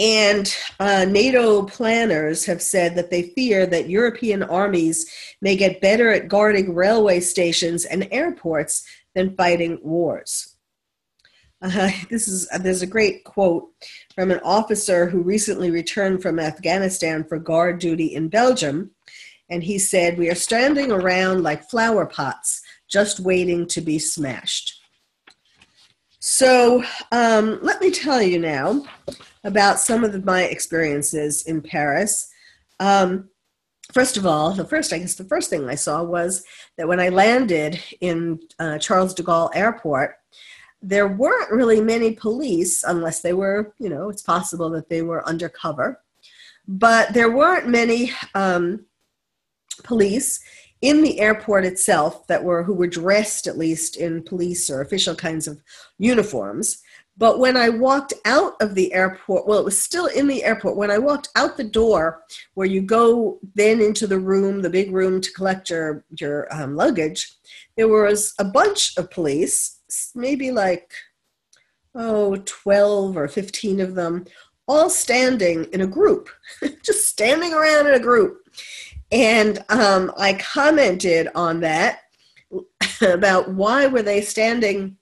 And 0.00 0.56
uh, 0.80 1.04
NATO 1.04 1.62
planners 1.64 2.46
have 2.46 2.62
said 2.62 2.94
that 2.96 3.10
they 3.10 3.34
fear 3.34 3.66
that 3.66 3.90
European 3.90 4.42
armies 4.42 5.12
may 5.42 5.56
get 5.56 5.82
better 5.82 6.10
at 6.10 6.28
guarding 6.28 6.74
railway 6.74 7.20
stations 7.20 7.84
and 7.84 8.08
airports 8.10 8.82
than 9.14 9.36
fighting 9.36 9.78
wars. 9.82 10.56
Uh, 11.60 11.90
this 12.10 12.28
is 12.28 12.48
uh, 12.50 12.56
there's 12.56 12.80
a 12.80 12.86
great 12.86 13.24
quote 13.24 13.68
from 14.14 14.30
an 14.30 14.40
officer 14.42 15.06
who 15.06 15.20
recently 15.20 15.70
returned 15.70 16.22
from 16.22 16.40
Afghanistan 16.40 17.22
for 17.22 17.38
guard 17.38 17.78
duty 17.78 18.14
in 18.14 18.28
Belgium, 18.28 18.92
and 19.50 19.62
he 19.62 19.78
said, 19.78 20.16
"We 20.16 20.30
are 20.30 20.34
standing 20.34 20.90
around 20.90 21.42
like 21.42 21.68
flower 21.68 22.06
pots, 22.06 22.62
just 22.88 23.20
waiting 23.20 23.66
to 23.66 23.82
be 23.82 23.98
smashed." 23.98 24.80
So 26.20 26.84
um, 27.12 27.58
let 27.60 27.82
me 27.82 27.90
tell 27.90 28.22
you 28.22 28.38
now 28.38 28.86
about 29.44 29.80
some 29.80 30.04
of 30.04 30.12
the, 30.12 30.20
my 30.22 30.42
experiences 30.42 31.42
in 31.44 31.62
Paris. 31.62 32.30
Um, 32.78 33.28
first 33.92 34.16
of 34.16 34.26
all, 34.26 34.52
the 34.52 34.64
first, 34.64 34.92
I 34.92 34.98
guess, 34.98 35.14
the 35.14 35.24
first 35.24 35.50
thing 35.50 35.68
I 35.68 35.74
saw 35.74 36.02
was 36.02 36.44
that 36.76 36.88
when 36.88 37.00
I 37.00 37.08
landed 37.08 37.82
in 38.00 38.40
uh, 38.58 38.78
Charles 38.78 39.14
de 39.14 39.22
Gaulle 39.22 39.50
Airport, 39.54 40.16
there 40.82 41.08
weren't 41.08 41.50
really 41.50 41.80
many 41.80 42.12
police, 42.12 42.84
unless 42.84 43.20
they 43.20 43.34
were, 43.34 43.74
you 43.78 43.90
know, 43.90 44.08
it's 44.08 44.22
possible 44.22 44.70
that 44.70 44.88
they 44.88 45.02
were 45.02 45.26
undercover. 45.28 46.00
But 46.66 47.12
there 47.12 47.30
weren't 47.30 47.68
many 47.68 48.12
um, 48.34 48.86
police 49.82 50.40
in 50.80 51.02
the 51.02 51.20
airport 51.20 51.64
itself 51.64 52.26
that 52.28 52.42
were 52.42 52.62
who 52.62 52.72
were 52.72 52.86
dressed 52.86 53.46
at 53.46 53.58
least 53.58 53.96
in 53.96 54.22
police 54.22 54.70
or 54.70 54.80
official 54.80 55.14
kinds 55.14 55.46
of 55.46 55.60
uniforms 55.98 56.80
but 57.20 57.38
when 57.38 57.56
i 57.56 57.68
walked 57.68 58.12
out 58.24 58.54
of 58.60 58.74
the 58.74 58.92
airport 58.92 59.46
well 59.46 59.60
it 59.60 59.64
was 59.64 59.80
still 59.80 60.06
in 60.06 60.26
the 60.26 60.42
airport. 60.42 60.76
When 60.76 60.90
i 60.90 60.98
walked 60.98 61.28
out 61.36 61.56
the 61.56 61.62
door 61.62 62.22
where 62.54 62.66
you 62.66 62.82
go 62.82 63.38
then 63.54 63.80
into 63.80 64.08
the 64.08 64.18
room 64.18 64.62
the 64.62 64.70
big 64.70 64.92
room 64.92 65.20
to 65.20 65.32
collect 65.32 65.70
your 65.70 66.04
your 66.18 66.52
um, 66.52 66.74
luggage 66.74 67.32
there 67.76 67.88
was 67.88 68.34
a 68.40 68.44
bunch 68.44 68.96
of 68.96 69.12
police 69.12 69.78
maybe 70.16 70.50
like 70.50 70.92
oh 71.94 72.36
12 72.44 73.16
or 73.16 73.28
15 73.28 73.80
of 73.80 73.94
them 73.94 74.24
all 74.70 74.88
standing 74.88 75.64
in 75.72 75.80
a 75.80 75.86
group 75.86 76.30
just 76.84 77.08
standing 77.08 77.52
around 77.52 77.88
in 77.88 77.94
a 77.94 77.98
group. 77.98 78.48
And 79.10 79.58
um, 79.68 80.12
I 80.16 80.34
commented 80.34 81.28
on 81.34 81.58
that 81.60 82.02
about 83.02 83.50
why 83.50 83.88
were 83.88 84.02
they 84.02 84.20
standing 84.20 84.96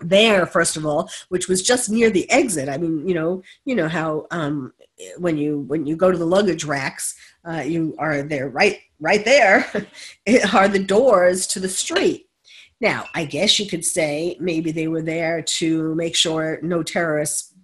there 0.00 0.46
first 0.46 0.76
of 0.76 0.86
all 0.86 1.10
which 1.28 1.48
was 1.48 1.62
just 1.62 1.90
near 1.90 2.10
the 2.10 2.30
exit 2.30 2.68
i 2.68 2.76
mean 2.76 3.06
you 3.06 3.14
know 3.14 3.42
you 3.64 3.74
know 3.74 3.88
how 3.88 4.26
um, 4.30 4.72
when 5.18 5.36
you 5.36 5.60
when 5.60 5.86
you 5.86 5.96
go 5.96 6.10
to 6.10 6.18
the 6.18 6.26
luggage 6.26 6.64
racks 6.64 7.14
uh, 7.44 7.60
you 7.60 7.94
are 7.98 8.22
there 8.22 8.48
right 8.48 8.78
right 9.00 9.24
there 9.24 9.66
are 10.52 10.68
the 10.68 10.82
doors 10.82 11.46
to 11.46 11.58
the 11.58 11.68
street 11.68 12.28
now 12.80 13.04
i 13.14 13.24
guess 13.24 13.58
you 13.58 13.66
could 13.66 13.84
say 13.84 14.36
maybe 14.38 14.70
they 14.70 14.88
were 14.88 15.02
there 15.02 15.42
to 15.42 15.94
make 15.94 16.14
sure 16.14 16.60
no 16.62 16.82
terrorists 16.82 17.54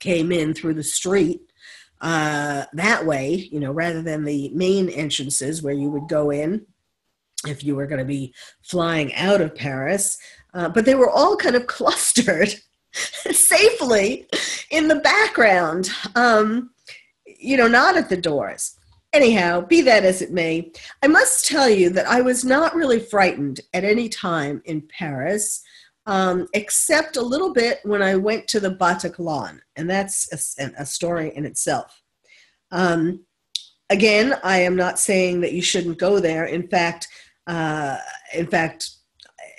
came 0.00 0.32
in 0.32 0.54
through 0.54 0.74
the 0.74 0.82
street 0.82 1.46
uh, 2.00 2.64
that 2.74 3.06
way, 3.06 3.48
you 3.50 3.60
know, 3.60 3.72
rather 3.72 4.02
than 4.02 4.24
the 4.24 4.50
main 4.50 4.88
entrances 4.88 5.62
where 5.62 5.74
you 5.74 5.88
would 5.90 6.08
go 6.08 6.30
in 6.30 6.66
if 7.46 7.64
you 7.64 7.76
were 7.76 7.86
going 7.86 7.98
to 7.98 8.04
be 8.04 8.34
flying 8.62 9.14
out 9.14 9.40
of 9.40 9.54
Paris. 9.54 10.18
Uh, 10.56 10.70
but 10.70 10.86
they 10.86 10.94
were 10.94 11.10
all 11.10 11.36
kind 11.36 11.54
of 11.54 11.66
clustered 11.76 12.54
safely 12.92 14.26
in 14.70 14.88
the 14.88 14.96
background, 14.96 15.90
um, 16.14 16.70
you 17.26 17.56
know, 17.58 17.68
not 17.68 17.96
at 17.96 18.08
the 18.08 18.16
doors. 18.16 18.74
Anyhow, 19.12 19.60
be 19.60 19.82
that 19.82 20.04
as 20.04 20.22
it 20.22 20.32
may, 20.32 20.72
I 21.02 21.08
must 21.08 21.46
tell 21.46 21.68
you 21.68 21.90
that 21.90 22.06
I 22.06 22.22
was 22.22 22.44
not 22.44 22.74
really 22.74 22.98
frightened 22.98 23.60
at 23.74 23.84
any 23.84 24.08
time 24.08 24.62
in 24.64 24.80
Paris, 24.82 25.62
um, 26.06 26.48
except 26.54 27.16
a 27.16 27.22
little 27.22 27.52
bit 27.52 27.80
when 27.84 28.02
I 28.02 28.16
went 28.16 28.48
to 28.48 28.60
the 28.60 28.74
Bataclan, 28.74 29.60
and 29.76 29.88
that's 29.88 30.56
a, 30.58 30.70
a 30.78 30.86
story 30.86 31.34
in 31.36 31.44
itself. 31.44 32.02
Um, 32.70 33.24
again, 33.90 34.38
I 34.42 34.58
am 34.58 34.74
not 34.74 34.98
saying 34.98 35.42
that 35.42 35.52
you 35.52 35.62
shouldn't 35.62 35.98
go 35.98 36.18
there. 36.18 36.46
In 36.46 36.66
fact, 36.68 37.08
uh, 37.46 37.98
in 38.34 38.46
fact, 38.46 38.95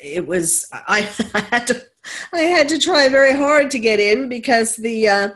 it 0.01 0.25
was 0.25 0.67
I, 0.71 1.09
I, 1.33 1.39
had 1.39 1.67
to 1.67 1.85
I 2.33 2.41
had 2.41 2.69
to 2.69 2.79
try 2.79 3.09
very 3.09 3.35
hard 3.35 3.71
to 3.71 3.79
get 3.79 3.99
in 3.99 4.29
because 4.29 4.75
the 4.75 5.07
uh, 5.07 5.29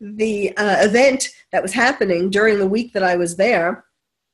the 0.00 0.56
uh, 0.56 0.84
event 0.84 1.30
that 1.52 1.62
was 1.62 1.72
happening 1.72 2.30
during 2.30 2.58
the 2.58 2.66
week 2.66 2.92
that 2.92 3.02
I 3.02 3.16
was 3.16 3.36
there 3.36 3.84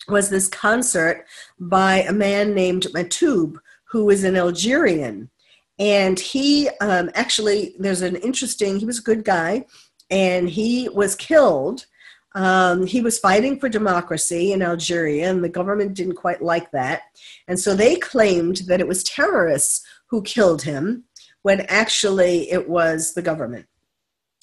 was 0.09 0.29
this 0.29 0.49
concert 0.49 1.27
by 1.61 2.03
a 2.03 2.13
man 2.13 2.55
named 2.55 2.89
Matoub, 2.93 3.57
who 3.85 4.11
is 4.11 4.25
an 4.25 4.37
Algerian, 4.37 5.31
and 5.79 6.19
he 6.19 6.69
um, 6.81 7.11
actually 7.15 7.75
there's 7.79 8.03
an 8.03 8.17
interesting 8.17 8.79
he 8.79 8.87
was 8.87 8.99
a 8.99 9.05
good 9.05 9.25
guy, 9.25 9.65
and 10.11 10.49
he 10.49 10.89
was 10.89 11.15
killed 11.15 11.87
um, 12.35 12.87
he 12.87 13.01
was 13.01 13.19
fighting 13.19 13.59
for 13.59 13.69
democracy 13.69 14.53
in 14.53 14.63
Algeria, 14.63 15.31
and 15.31 15.45
the 15.45 15.49
government 15.49 15.95
didn't 15.95 16.15
quite 16.15 16.43
like 16.43 16.71
that. 16.71 17.03
And 17.49 17.59
so 17.59 17.75
they 17.75 17.97
claimed 17.97 18.59
that 18.69 18.81
it 18.81 18.89
was 18.89 19.05
terrorists 19.05 19.85
who 20.07 20.23
killed 20.23 20.63
him, 20.63 21.05
when 21.43 21.63
actually 21.63 22.51
it 22.51 22.69
was 22.69 23.15
the 23.15 23.23
government. 23.23 23.67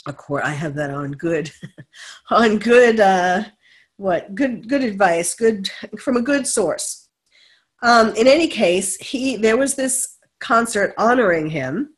Of 0.06 0.18
course, 0.18 0.44
I 0.46 0.52
have 0.52 0.76
that 0.76 0.92
on 0.92 1.12
good, 1.14 1.52
on 2.30 2.58
good, 2.58 3.00
uh, 3.00 3.44
what 3.98 4.34
good, 4.36 4.70
good 4.70 4.84
advice, 4.84 5.36
good 5.36 5.70
from 6.00 6.18
a 6.18 6.22
good 6.22 6.48
source. 6.48 7.10
Um, 7.82 8.14
in 8.16 8.28
any 8.28 8.48
case, 8.48 8.96
he 8.98 9.36
there 9.38 9.58
was 9.58 9.76
this 9.76 10.18
concert 10.40 10.94
honoring 10.98 11.50
him, 11.50 11.96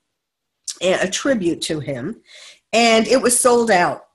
a 0.82 1.08
tribute 1.08 1.62
to 1.64 1.80
him, 1.80 2.22
and 2.74 3.08
it 3.08 3.22
was 3.22 3.40
sold 3.40 3.70
out 3.70 4.06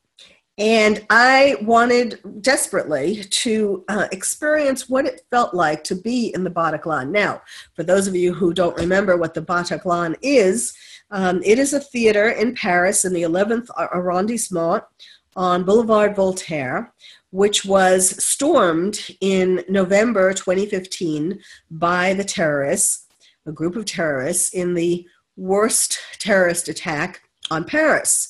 and 0.58 1.04
I 1.10 1.56
wanted 1.60 2.18
desperately 2.40 3.24
to 3.24 3.84
uh, 3.88 4.08
experience 4.10 4.88
what 4.88 5.04
it 5.04 5.20
felt 5.30 5.52
like 5.52 5.84
to 5.84 5.94
be 5.94 6.32
in 6.34 6.44
the 6.44 6.50
Bataclan. 6.50 7.10
Now, 7.10 7.42
for 7.74 7.82
those 7.82 8.08
of 8.08 8.16
you 8.16 8.32
who 8.32 8.54
don't 8.54 8.76
remember 8.76 9.18
what 9.18 9.34
the 9.34 9.42
Bataclan 9.42 10.16
is, 10.22 10.74
um, 11.10 11.42
it 11.44 11.58
is 11.58 11.74
a 11.74 11.80
theater 11.80 12.30
in 12.30 12.54
Paris 12.54 13.04
in 13.04 13.12
the 13.12 13.22
11th 13.22 13.68
arrondissement 13.92 14.82
on 15.36 15.62
Boulevard 15.62 16.16
Voltaire, 16.16 16.92
which 17.30 17.66
was 17.66 18.24
stormed 18.24 19.10
in 19.20 19.62
November 19.68 20.32
2015 20.32 21.38
by 21.70 22.14
the 22.14 22.24
terrorists, 22.24 23.06
a 23.44 23.52
group 23.52 23.76
of 23.76 23.84
terrorists, 23.84 24.54
in 24.54 24.72
the 24.72 25.06
worst 25.36 25.98
terrorist 26.18 26.68
attack 26.68 27.20
on 27.50 27.62
Paris. 27.62 28.28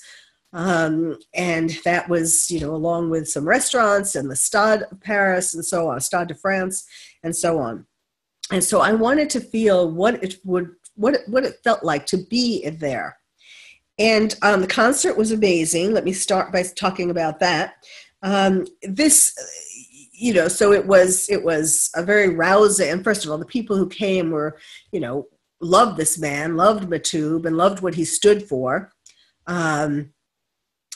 Um, 0.56 1.18
and 1.34 1.78
that 1.84 2.08
was, 2.08 2.50
you 2.50 2.60
know, 2.60 2.74
along 2.74 3.10
with 3.10 3.28
some 3.28 3.46
restaurants 3.46 4.14
and 4.14 4.30
the 4.30 4.36
Stade 4.36 4.84
of 4.90 4.98
Paris 5.02 5.52
and 5.52 5.62
so 5.62 5.90
on, 5.90 6.00
Stade 6.00 6.28
de 6.28 6.34
France 6.34 6.86
and 7.22 7.36
so 7.36 7.58
on. 7.58 7.86
And 8.50 8.64
so 8.64 8.80
I 8.80 8.94
wanted 8.94 9.28
to 9.30 9.40
feel 9.40 9.90
what 9.90 10.24
it 10.24 10.36
would, 10.44 10.70
what 10.94 11.12
it, 11.12 11.20
what 11.28 11.44
it 11.44 11.58
felt 11.62 11.84
like 11.84 12.06
to 12.06 12.16
be 12.16 12.66
there. 12.70 13.18
And 13.98 14.34
um, 14.40 14.62
the 14.62 14.66
concert 14.66 15.18
was 15.18 15.30
amazing. 15.30 15.92
Let 15.92 16.04
me 16.04 16.14
start 16.14 16.52
by 16.52 16.62
talking 16.62 17.10
about 17.10 17.38
that. 17.40 17.74
Um, 18.22 18.66
this, 18.82 19.34
you 20.12 20.32
know, 20.32 20.48
so 20.48 20.72
it 20.72 20.86
was 20.86 21.28
it 21.28 21.44
was 21.44 21.90
a 21.94 22.02
very 22.02 22.34
rousing. 22.34 22.88
And 22.88 23.04
first 23.04 23.26
of 23.26 23.30
all, 23.30 23.36
the 23.36 23.44
people 23.44 23.76
who 23.76 23.90
came 23.90 24.30
were, 24.30 24.58
you 24.90 25.00
know, 25.00 25.26
loved 25.60 25.98
this 25.98 26.18
man, 26.18 26.56
loved 26.56 26.88
Matoub, 26.88 27.44
and 27.44 27.58
loved 27.58 27.82
what 27.82 27.94
he 27.94 28.06
stood 28.06 28.42
for. 28.42 28.90
Um, 29.46 30.14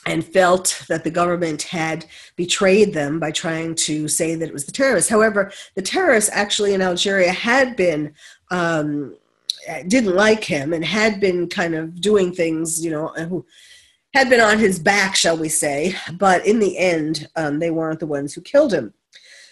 and 0.05 0.25
felt 0.25 0.83
that 0.87 1.03
the 1.03 1.11
government 1.11 1.61
had 1.61 2.05
betrayed 2.35 2.93
them 2.93 3.19
by 3.19 3.31
trying 3.31 3.75
to 3.75 4.07
say 4.07 4.35
that 4.35 4.47
it 4.47 4.53
was 4.53 4.65
the 4.65 4.71
terrorists. 4.71 5.09
However, 5.09 5.51
the 5.75 5.81
terrorists 5.81 6.29
actually 6.33 6.73
in 6.73 6.81
Algeria 6.81 7.31
had 7.31 7.75
been 7.75 8.13
um, 8.49 9.15
didn't 9.87 10.15
like 10.15 10.43
him 10.43 10.73
and 10.73 10.83
had 10.83 11.19
been 11.19 11.47
kind 11.47 11.75
of 11.75 12.01
doing 12.01 12.33
things, 12.33 12.83
you 12.83 12.89
know, 12.89 13.07
who 13.29 13.45
had 14.13 14.29
been 14.29 14.41
on 14.41 14.57
his 14.57 14.79
back, 14.79 15.15
shall 15.15 15.37
we 15.37 15.49
say. 15.49 15.95
But 16.17 16.45
in 16.45 16.59
the 16.59 16.77
end, 16.77 17.29
um, 17.35 17.59
they 17.59 17.69
weren't 17.69 17.99
the 17.99 18.07
ones 18.07 18.33
who 18.33 18.41
killed 18.41 18.73
him. 18.73 18.93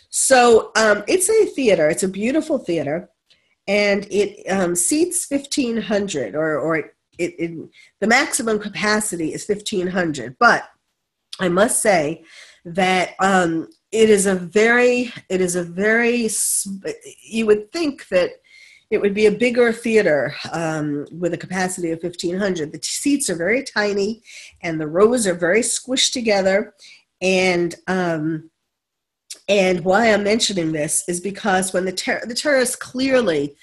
So 0.10 0.72
um, 0.76 1.04
it's 1.08 1.30
a 1.30 1.46
theater. 1.46 1.88
It's 1.90 2.04
a 2.04 2.08
beautiful 2.08 2.58
theater, 2.58 3.10
and 3.68 4.08
it 4.10 4.50
um, 4.50 4.76
seats 4.76 5.26
fifteen 5.26 5.78
hundred, 5.78 6.34
or 6.34 6.58
or 6.58 6.92
it, 7.20 7.36
it, 7.38 7.70
the 8.00 8.08
maximum 8.08 8.60
capacity 8.60 9.34
is 9.34 9.48
1500 9.48 10.36
but 10.40 10.70
i 11.40 11.48
must 11.48 11.82
say 11.82 12.24
that 12.66 13.12
um, 13.20 13.68
it 13.92 14.10
is 14.10 14.26
a 14.26 14.36
very 14.36 15.12
it 15.30 15.42
is 15.42 15.56
a 15.56 15.64
very 15.64 16.30
you 17.22 17.46
would 17.46 17.72
think 17.72 18.08
that 18.10 18.32
it 18.92 19.00
would 19.00 19.14
be 19.14 19.28
a 19.28 19.32
bigger 19.32 19.72
theater 19.72 20.34
um, 20.52 21.06
with 21.12 21.34
a 21.34 21.38
capacity 21.38 21.92
of 21.92 22.02
1500 22.02 22.72
the 22.72 22.80
seats 22.82 23.30
are 23.30 23.36
very 23.36 23.64
tiny 23.64 24.22
and 24.62 24.80
the 24.80 24.88
rows 24.88 25.28
are 25.28 25.36
very 25.36 25.62
squished 25.62 26.12
together. 26.12 26.74
And 27.22 27.76
um, 27.88 28.50
and 29.48 29.84
why 29.84 30.12
i'm 30.12 30.24
mentioning 30.24 30.72
this 30.72 31.04
is 31.08 31.20
because 31.20 31.74
when 31.74 31.86
the, 31.86 31.92
ter- 31.92 32.26
the 32.26 32.34
terrorists 32.34 32.76
clearly 32.76 33.56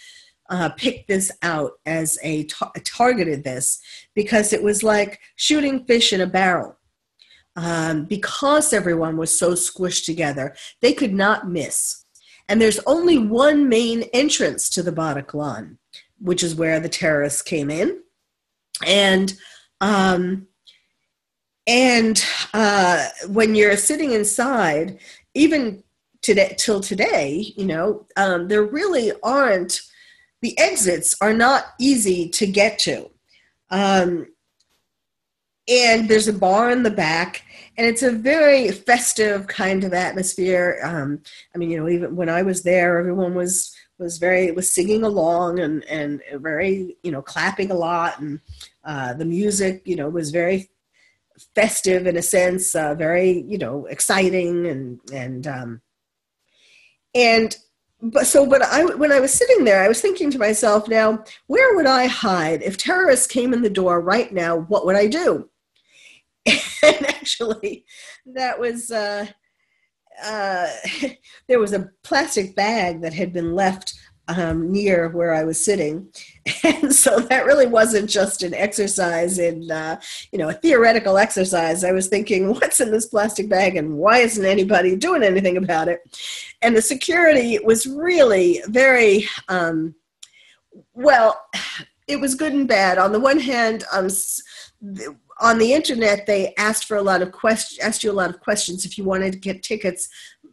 uh, 0.48 0.70
picked 0.70 1.09
this 1.09 1.30
out 1.42 1.72
as 1.87 2.18
a 2.22 2.44
tar- 2.44 2.72
targeted 2.85 3.44
this 3.44 3.80
because 4.14 4.52
it 4.52 4.62
was 4.62 4.82
like 4.82 5.20
shooting 5.37 5.85
fish 5.85 6.12
in 6.12 6.20
a 6.20 6.26
barrel. 6.26 6.76
Um, 7.59 8.04
because 8.04 8.74
everyone 8.74 9.16
was 9.16 9.37
so 9.37 9.52
squished 9.52 10.04
together, 10.04 10.54
they 10.82 10.92
could 10.92 11.14
not 11.14 11.48
miss. 11.48 12.04
And 12.48 12.61
there's 12.61 12.80
only 12.87 13.16
one 13.16 13.68
main 13.68 14.02
entrance 14.12 14.68
to 14.70 14.82
the 14.82 14.92
Bataclan, 14.92 15.78
which 16.20 16.42
is 16.42 16.54
where 16.54 16.80
the 16.80 16.88
terrorists 16.88 17.40
came 17.40 17.70
in. 17.70 18.02
And 18.87 19.35
um, 19.80 20.48
and 21.66 22.24
uh, 22.54 23.09
when 23.28 23.54
you're 23.54 23.76
sitting 23.76 24.12
inside, 24.12 24.98
even 25.35 25.82
today 26.22 26.54
till 26.59 26.80
today, 26.80 27.52
you 27.56 27.66
know, 27.66 28.06
um, 28.16 28.48
there 28.48 28.62
really 28.62 29.12
aren't 29.22 29.80
the 30.42 30.59
exits 30.59 31.16
are 31.20 31.35
not 31.35 31.64
easy 31.79 32.29
to 32.31 32.46
get 32.46 32.79
to. 32.81 33.11
Um, 33.70 34.29
and 35.68 36.09
there's 36.09 36.29
a 36.29 36.33
bar 36.33 36.70
in 36.70 36.83
the 36.83 36.90
back, 36.90 37.42
and 37.77 37.87
it's 37.87 38.03
a 38.03 38.12
very 38.12 38.70
festive 38.70 39.46
kind 39.49 39.83
of 39.83 39.92
atmosphere. 39.92 40.79
Um, 40.83 41.22
I 41.55 41.59
mean, 41.59 41.70
you 41.70 41.79
know, 41.79 41.88
even 41.88 42.14
when 42.14 42.29
I 42.29 42.42
was 42.42 42.62
there, 42.62 42.99
everyone 42.99 43.35
was 43.35 43.75
was 43.99 44.18
very 44.18 44.51
was 44.53 44.70
singing 44.70 45.03
along 45.03 45.59
and 45.59 45.83
and 45.85 46.22
very 46.35 46.96
you 47.03 47.11
know 47.11 47.22
clapping 47.22 47.70
a 47.70 47.75
lot, 47.75 48.20
and 48.20 48.40
uh, 48.85 49.14
the 49.14 49.25
music 49.25 49.83
you 49.85 49.96
know 49.96 50.09
was 50.09 50.31
very 50.31 50.70
festive 51.55 52.07
in 52.07 52.16
a 52.16 52.22
sense, 52.22 52.75
uh, 52.75 52.94
very 52.94 53.44
you 53.49 53.59
know 53.59 53.87
exciting 53.87 54.66
and 54.66 55.01
and 55.12 55.46
um, 55.49 55.83
and 57.14 57.57
but 58.02 58.26
so 58.26 58.46
but 58.46 58.62
i 58.62 58.85
when 58.85 59.12
i 59.12 59.20
was 59.20 59.32
sitting 59.32 59.64
there 59.64 59.82
i 59.82 59.88
was 59.88 60.00
thinking 60.00 60.30
to 60.30 60.38
myself 60.38 60.87
now 60.88 61.22
where 61.46 61.74
would 61.76 61.87
i 61.87 62.06
hide? 62.06 62.62
If 62.62 62.76
terrorists 62.76 63.26
came 63.26 63.52
in 63.52 63.62
the 63.62 63.70
door 63.70 64.00
right 64.00 64.32
now 64.32 64.56
what 64.56 64.87
would 64.87 64.96
i 64.96 65.06
do? 65.06 65.48
And 66.82 67.06
actually 67.09 67.85
that 68.26 68.61
was 68.61 68.90
uh, 68.90 69.26
uh, 70.24 70.68
there 71.48 71.59
was 71.59 71.72
a 71.72 71.90
plastic 72.04 72.54
bag 72.54 73.02
that 73.02 73.14
had 73.14 73.32
been 73.32 73.54
left 73.54 73.94
um, 74.28 74.70
near 74.72 75.08
where 75.08 75.34
I 75.34 75.44
was 75.44 75.62
sitting. 75.62 76.08
And 76.62 76.94
so 76.94 77.18
that 77.18 77.44
really 77.44 77.66
wasn't 77.66 78.08
just 78.08 78.44
an 78.44 78.54
exercise 78.54 79.40
in, 79.40 79.68
uh, 79.68 80.00
you 80.30 80.38
know, 80.38 80.48
a 80.48 80.52
theoretical 80.52 81.18
exercise. 81.18 81.82
I 81.82 81.90
was 81.90 82.06
thinking, 82.06 82.48
what's 82.54 82.80
in 82.80 82.92
this 82.92 83.06
plastic 83.06 83.48
bag 83.48 83.76
and 83.76 83.98
why 83.98 84.18
isn't 84.18 84.44
anybody 84.44 84.94
doing 84.94 85.24
anything 85.24 85.56
about 85.56 85.88
it? 85.88 86.00
And 86.62 86.76
the 86.76 86.82
security 86.82 87.58
was 87.58 87.86
really 87.86 88.62
very, 88.68 89.28
um, 89.48 89.94
well, 90.94 91.40
it 92.06 92.20
was 92.20 92.36
good 92.36 92.52
and 92.52 92.68
bad. 92.68 92.98
On 92.98 93.10
the 93.10 93.18
one 93.20 93.40
hand, 93.40 93.82
um, 93.92 94.08
on 95.40 95.58
the 95.58 95.72
internet, 95.72 96.26
they 96.26 96.54
asked 96.56 96.84
for 96.84 96.96
a 96.96 97.02
lot 97.02 97.22
of 97.22 97.32
questions, 97.32 97.80
asked 97.80 98.04
you 98.04 98.10
a 98.10 98.12
lot 98.12 98.30
of 98.30 98.40
questions 98.40 98.84
if 98.84 98.96
you 98.96 99.02
wanted 99.02 99.32
to 99.32 99.38
get 99.38 99.64
tickets 99.64 100.08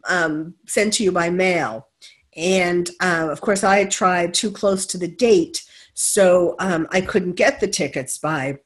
um, 0.08 0.54
sent 0.66 0.92
to 0.94 1.04
you 1.04 1.12
by 1.12 1.30
mail 1.30 1.88
And 2.36 2.90
uh, 3.00 3.28
of 3.30 3.40
course, 3.40 3.64
I 3.64 3.84
tried 3.84 4.34
too 4.34 4.50
close 4.50 4.86
to 4.86 4.98
the 4.98 5.08
date, 5.08 5.62
so 5.94 6.56
um, 6.58 6.88
I 6.90 7.00
couldn't 7.00 7.34
get 7.34 7.60
the 7.60 7.68
tickets 7.68 8.18
by 8.18 8.58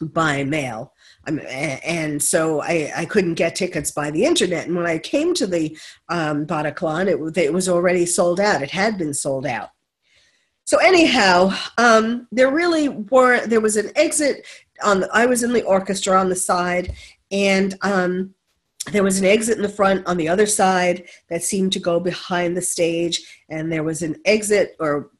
by 0.00 0.44
mail. 0.44 0.92
Um, 1.26 1.40
and 1.48 2.22
so 2.22 2.60
I, 2.60 2.92
I, 2.96 3.04
couldn't 3.04 3.34
get 3.34 3.54
tickets 3.54 3.90
by 3.90 4.10
the 4.10 4.24
internet. 4.24 4.66
And 4.66 4.76
when 4.76 4.86
I 4.86 4.98
came 4.98 5.32
to 5.34 5.46
the 5.46 5.76
um, 6.08 6.46
Bataclan, 6.46 7.06
it, 7.06 7.38
it, 7.38 7.52
was 7.52 7.68
already 7.68 8.04
sold 8.04 8.40
out. 8.40 8.62
It 8.62 8.70
had 8.70 8.98
been 8.98 9.14
sold 9.14 9.46
out. 9.46 9.70
So 10.64 10.78
anyhow, 10.78 11.52
um, 11.78 12.26
there 12.32 12.50
really 12.50 12.88
were. 12.88 13.46
There 13.46 13.60
was 13.60 13.76
an 13.76 13.90
exit 13.96 14.46
on. 14.82 15.00
The, 15.00 15.10
I 15.12 15.26
was 15.26 15.42
in 15.42 15.52
the 15.52 15.62
orchestra 15.62 16.18
on 16.18 16.28
the 16.28 16.36
side, 16.36 16.94
and 17.30 17.76
um, 17.82 18.34
there 18.92 19.02
was 19.02 19.18
an 19.18 19.24
exit 19.24 19.56
in 19.56 19.62
the 19.62 19.68
front 19.68 20.06
on 20.06 20.16
the 20.16 20.28
other 20.28 20.46
side 20.46 21.08
that 21.28 21.42
seemed 21.42 21.72
to 21.72 21.78
go 21.78 21.98
behind 22.00 22.56
the 22.56 22.62
stage, 22.62 23.44
and 23.48 23.72
there 23.72 23.82
was 23.82 24.02
an 24.02 24.16
exit 24.24 24.76
or 24.78 25.10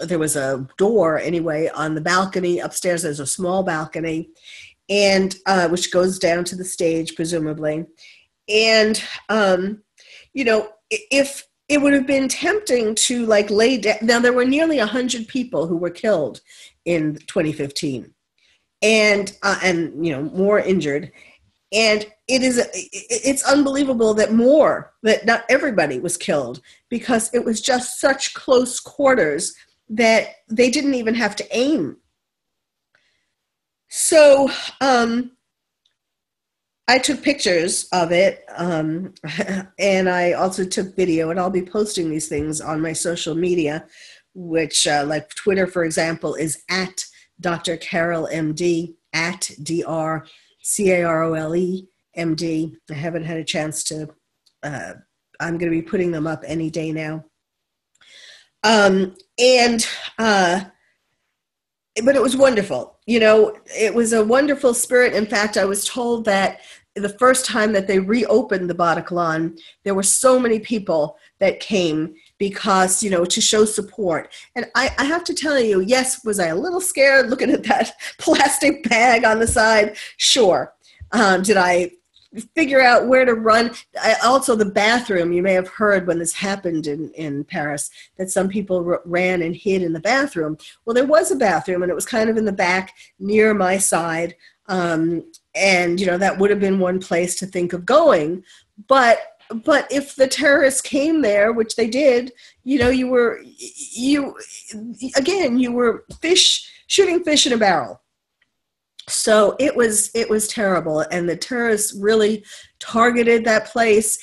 there 0.00 0.18
was 0.18 0.36
a 0.36 0.66
door 0.76 1.18
anyway 1.18 1.70
on 1.74 1.94
the 1.94 2.00
balcony 2.00 2.58
upstairs. 2.58 3.02
There's 3.02 3.20
a 3.20 3.26
small 3.26 3.62
balcony, 3.62 4.30
and 4.88 5.34
uh, 5.46 5.68
which 5.68 5.92
goes 5.92 6.18
down 6.18 6.44
to 6.44 6.56
the 6.56 6.64
stage 6.64 7.14
presumably, 7.14 7.86
and 8.48 9.02
um, 9.28 9.82
you 10.34 10.44
know 10.44 10.68
if 10.90 11.46
it 11.68 11.80
would 11.80 11.92
have 11.92 12.06
been 12.06 12.28
tempting 12.28 12.94
to 12.94 13.26
like 13.26 13.50
lay 13.50 13.78
down. 13.78 13.98
Now 14.02 14.20
there 14.20 14.32
were 14.32 14.44
nearly 14.44 14.78
hundred 14.78 15.28
people 15.28 15.66
who 15.66 15.76
were 15.76 15.90
killed 15.90 16.40
in 16.84 17.16
2015, 17.26 18.12
and 18.82 19.36
uh, 19.42 19.58
and 19.62 20.04
you 20.04 20.12
know 20.12 20.22
more 20.22 20.58
injured, 20.58 21.12
and 21.76 22.06
it 22.26 22.42
is 22.42 22.58
it's 22.72 23.44
unbelievable 23.44 24.14
that 24.14 24.32
more 24.32 24.94
that 25.02 25.26
not 25.26 25.44
everybody 25.50 26.00
was 26.00 26.16
killed 26.16 26.60
because 26.88 27.32
it 27.34 27.44
was 27.44 27.60
just 27.60 28.00
such 28.00 28.32
close 28.32 28.80
quarters 28.80 29.54
that 29.90 30.36
they 30.48 30.70
didn't 30.70 30.94
even 30.94 31.14
have 31.14 31.36
to 31.36 31.56
aim. 31.56 31.98
So 33.88 34.50
um, 34.80 35.32
i 36.88 36.98
took 36.98 37.22
pictures 37.22 37.88
of 37.92 38.12
it 38.12 38.44
um, 38.56 39.12
and 39.78 40.08
i 40.08 40.32
also 40.32 40.64
took 40.64 40.94
video 40.96 41.30
and 41.30 41.38
i'll 41.40 41.50
be 41.50 41.62
posting 41.62 42.10
these 42.10 42.28
things 42.28 42.60
on 42.60 42.80
my 42.80 42.92
social 42.92 43.34
media 43.34 43.84
which 44.34 44.86
uh, 44.86 45.04
like 45.06 45.28
twitter 45.34 45.66
for 45.66 45.84
example 45.84 46.34
is 46.34 46.62
at 46.68 47.04
dr 47.40 47.76
carole 47.78 48.28
md 48.28 48.94
at 49.12 49.50
dr 49.62 50.26
C 50.66 50.90
A 50.90 51.04
R 51.04 51.22
O 51.22 51.34
L 51.34 51.54
E 51.54 51.86
M 52.16 52.34
D. 52.34 52.76
I 52.90 52.94
haven't 52.94 53.22
had 53.22 53.36
a 53.36 53.44
chance 53.44 53.84
to, 53.84 54.08
uh, 54.64 54.94
I'm 55.38 55.58
going 55.58 55.70
to 55.70 55.78
be 55.78 55.80
putting 55.80 56.10
them 56.10 56.26
up 56.26 56.42
any 56.44 56.70
day 56.70 56.90
now. 56.90 57.24
Um, 58.64 59.14
and, 59.38 59.86
uh, 60.18 60.64
but 62.04 62.16
it 62.16 62.22
was 62.22 62.36
wonderful. 62.36 62.98
You 63.06 63.20
know, 63.20 63.56
it 63.66 63.94
was 63.94 64.12
a 64.12 64.24
wonderful 64.24 64.74
spirit. 64.74 65.14
In 65.14 65.24
fact, 65.24 65.56
I 65.56 65.64
was 65.64 65.84
told 65.84 66.24
that 66.24 66.62
the 66.96 67.10
first 67.10 67.46
time 67.46 67.72
that 67.72 67.86
they 67.86 68.00
reopened 68.00 68.68
the 68.68 68.74
Bataclan, 68.74 69.56
there 69.84 69.94
were 69.94 70.02
so 70.02 70.36
many 70.36 70.58
people 70.58 71.16
that 71.38 71.60
came 71.60 72.16
because 72.38 73.02
you 73.02 73.10
know 73.10 73.24
to 73.24 73.40
show 73.40 73.64
support. 73.64 74.32
And 74.54 74.66
I, 74.74 74.94
I, 74.98 75.04
have 75.04 75.24
to 75.24 75.34
tell 75.34 75.58
you 75.58 75.80
yes 75.80 76.24
was 76.24 76.38
i 76.38 76.46
a 76.46 76.56
little 76.56 76.80
scared 76.80 77.30
looking 77.30 77.50
at 77.50 77.64
that 77.64 77.92
plastic 78.18 78.88
bag 78.88 79.24
on 79.24 79.38
the 79.38 79.46
side? 79.46 79.96
Sure. 80.16 80.74
Um, 81.12 81.42
did 81.42 81.56
i 81.56 81.90
figure 82.54 82.82
out 82.82 83.08
where 83.08 83.24
to 83.24 83.34
run? 83.34 83.70
I, 84.00 84.14
also 84.24 84.54
the 84.54 84.64
bathroom 84.64 85.32
you 85.32 85.42
may 85.42 85.54
have 85.54 85.68
heard 85.68 86.06
when 86.06 86.18
this 86.18 86.34
happened 86.34 86.86
in, 86.86 87.10
in 87.12 87.44
paris 87.44 87.90
that 88.18 88.30
some 88.30 88.48
people 88.48 88.86
r- 88.86 89.02
ran 89.04 89.42
and 89.42 89.56
hid 89.56 89.82
in 89.82 89.92
the 89.92 90.00
bathroom. 90.00 90.58
Well 90.84 90.94
there 90.94 91.06
was 91.06 91.30
a 91.30 91.36
bathroom 91.36 91.82
and 91.82 91.90
it 91.90 91.94
was 91.94 92.06
kind 92.06 92.28
of 92.28 92.36
in 92.36 92.44
the 92.44 92.52
back 92.52 92.94
near 93.18 93.54
my 93.54 93.78
side. 93.78 94.34
Um, 94.68 95.24
and 95.54 95.98
you 95.98 96.06
know 96.06 96.18
that 96.18 96.38
would 96.38 96.50
have 96.50 96.60
been 96.60 96.78
one 96.78 97.00
place 97.00 97.36
to 97.36 97.46
think 97.46 97.72
of 97.72 97.86
going. 97.86 98.44
But 98.88 99.35
but 99.64 99.86
if 99.90 100.16
the 100.16 100.26
terrorists 100.26 100.80
came 100.80 101.22
there 101.22 101.52
which 101.52 101.76
they 101.76 101.88
did 101.88 102.32
you 102.64 102.78
know 102.78 102.88
you 102.88 103.08
were 103.08 103.40
you 103.92 104.36
again 105.16 105.58
you 105.58 105.72
were 105.72 106.04
fish 106.20 106.70
shooting 106.86 107.22
fish 107.22 107.46
in 107.46 107.52
a 107.52 107.58
barrel. 107.58 108.00
So 109.08 109.54
it 109.60 109.76
was 109.76 110.10
it 110.14 110.28
was 110.28 110.48
terrible. 110.48 111.00
And 111.12 111.28
the 111.28 111.36
terrorists 111.36 111.94
really 111.94 112.44
targeted 112.80 113.44
that 113.44 113.66
place 113.66 114.18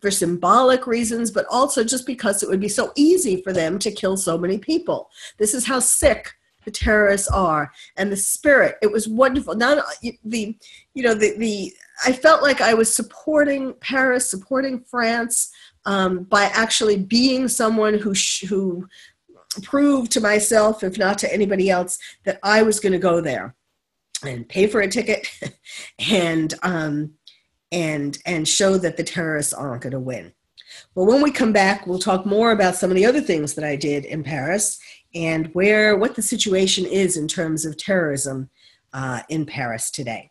for 0.00 0.10
symbolic 0.10 0.86
reasons 0.86 1.30
but 1.30 1.46
also 1.50 1.82
just 1.82 2.06
because 2.06 2.42
it 2.42 2.48
would 2.48 2.60
be 2.60 2.68
so 2.68 2.92
easy 2.96 3.42
for 3.42 3.52
them 3.52 3.78
to 3.78 3.90
kill 3.90 4.16
so 4.16 4.36
many 4.36 4.58
people. 4.58 5.08
This 5.38 5.54
is 5.54 5.64
how 5.66 5.78
sick 5.78 6.32
the 6.66 6.70
terrorists 6.70 7.28
are. 7.28 7.72
And 7.96 8.12
the 8.12 8.16
spirit 8.16 8.76
it 8.82 8.92
was 8.92 9.08
wonderful. 9.08 9.54
Not 9.54 9.84
the 10.22 10.56
you 10.92 11.02
know 11.02 11.14
the 11.14 11.36
the 11.38 11.72
i 12.06 12.12
felt 12.12 12.42
like 12.42 12.60
i 12.60 12.74
was 12.74 12.94
supporting 12.94 13.74
paris 13.80 14.30
supporting 14.30 14.80
france 14.80 15.52
um, 15.86 16.24
by 16.24 16.44
actually 16.44 16.96
being 16.96 17.46
someone 17.46 17.94
who 17.98 18.14
sh- 18.14 18.46
who 18.48 18.88
proved 19.62 20.10
to 20.12 20.20
myself 20.20 20.82
if 20.82 20.98
not 20.98 21.18
to 21.18 21.32
anybody 21.32 21.70
else 21.70 21.98
that 22.24 22.38
i 22.42 22.62
was 22.62 22.80
going 22.80 22.92
to 22.92 22.98
go 22.98 23.20
there 23.20 23.54
and 24.24 24.48
pay 24.48 24.66
for 24.66 24.80
a 24.80 24.88
ticket 24.88 25.28
and 26.10 26.54
um, 26.62 27.12
and 27.70 28.18
and 28.26 28.48
show 28.48 28.78
that 28.78 28.96
the 28.96 29.04
terrorists 29.04 29.52
aren't 29.52 29.82
going 29.82 29.92
to 29.92 30.00
win 30.00 30.32
well 30.94 31.06
when 31.06 31.22
we 31.22 31.30
come 31.30 31.52
back 31.52 31.86
we'll 31.86 31.98
talk 31.98 32.24
more 32.26 32.52
about 32.52 32.74
some 32.74 32.90
of 32.90 32.96
the 32.96 33.06
other 33.06 33.20
things 33.20 33.54
that 33.54 33.64
i 33.64 33.76
did 33.76 34.04
in 34.04 34.22
paris 34.22 34.80
and 35.14 35.46
where 35.54 35.96
what 35.96 36.14
the 36.16 36.22
situation 36.22 36.84
is 36.84 37.16
in 37.16 37.28
terms 37.28 37.64
of 37.64 37.76
terrorism 37.76 38.50
uh, 38.94 39.20
in 39.28 39.44
Paris 39.44 39.90
today. 39.90 40.30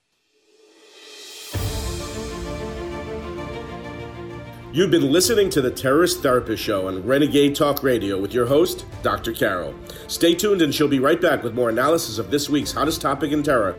You've 4.73 4.89
been 4.89 5.11
listening 5.11 5.51
to 5.51 5.61
the 5.61 5.69
Terrorist 5.69 6.23
Therapist 6.23 6.63
Show 6.63 6.87
on 6.87 7.05
Renegade 7.05 7.53
Talk 7.53 7.83
Radio 7.83 8.19
with 8.19 8.33
your 8.33 8.47
host, 8.47 8.87
Dr. 9.03 9.31
Carole. 9.31 9.75
Stay 10.07 10.33
tuned 10.33 10.63
and 10.63 10.73
she'll 10.73 10.87
be 10.87 10.97
right 10.97 11.21
back 11.21 11.43
with 11.43 11.53
more 11.53 11.69
analysis 11.69 12.17
of 12.17 12.31
this 12.31 12.49
week's 12.49 12.71
hottest 12.71 12.99
topic 12.99 13.31
in 13.31 13.43
terror. 13.43 13.77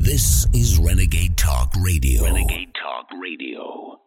This 0.00 0.48
is 0.52 0.80
Renegade 0.80 1.36
Talk 1.36 1.74
Radio. 1.80 2.24
Renegade 2.24 2.74
Talk 2.74 3.06
Radio. 3.22 4.00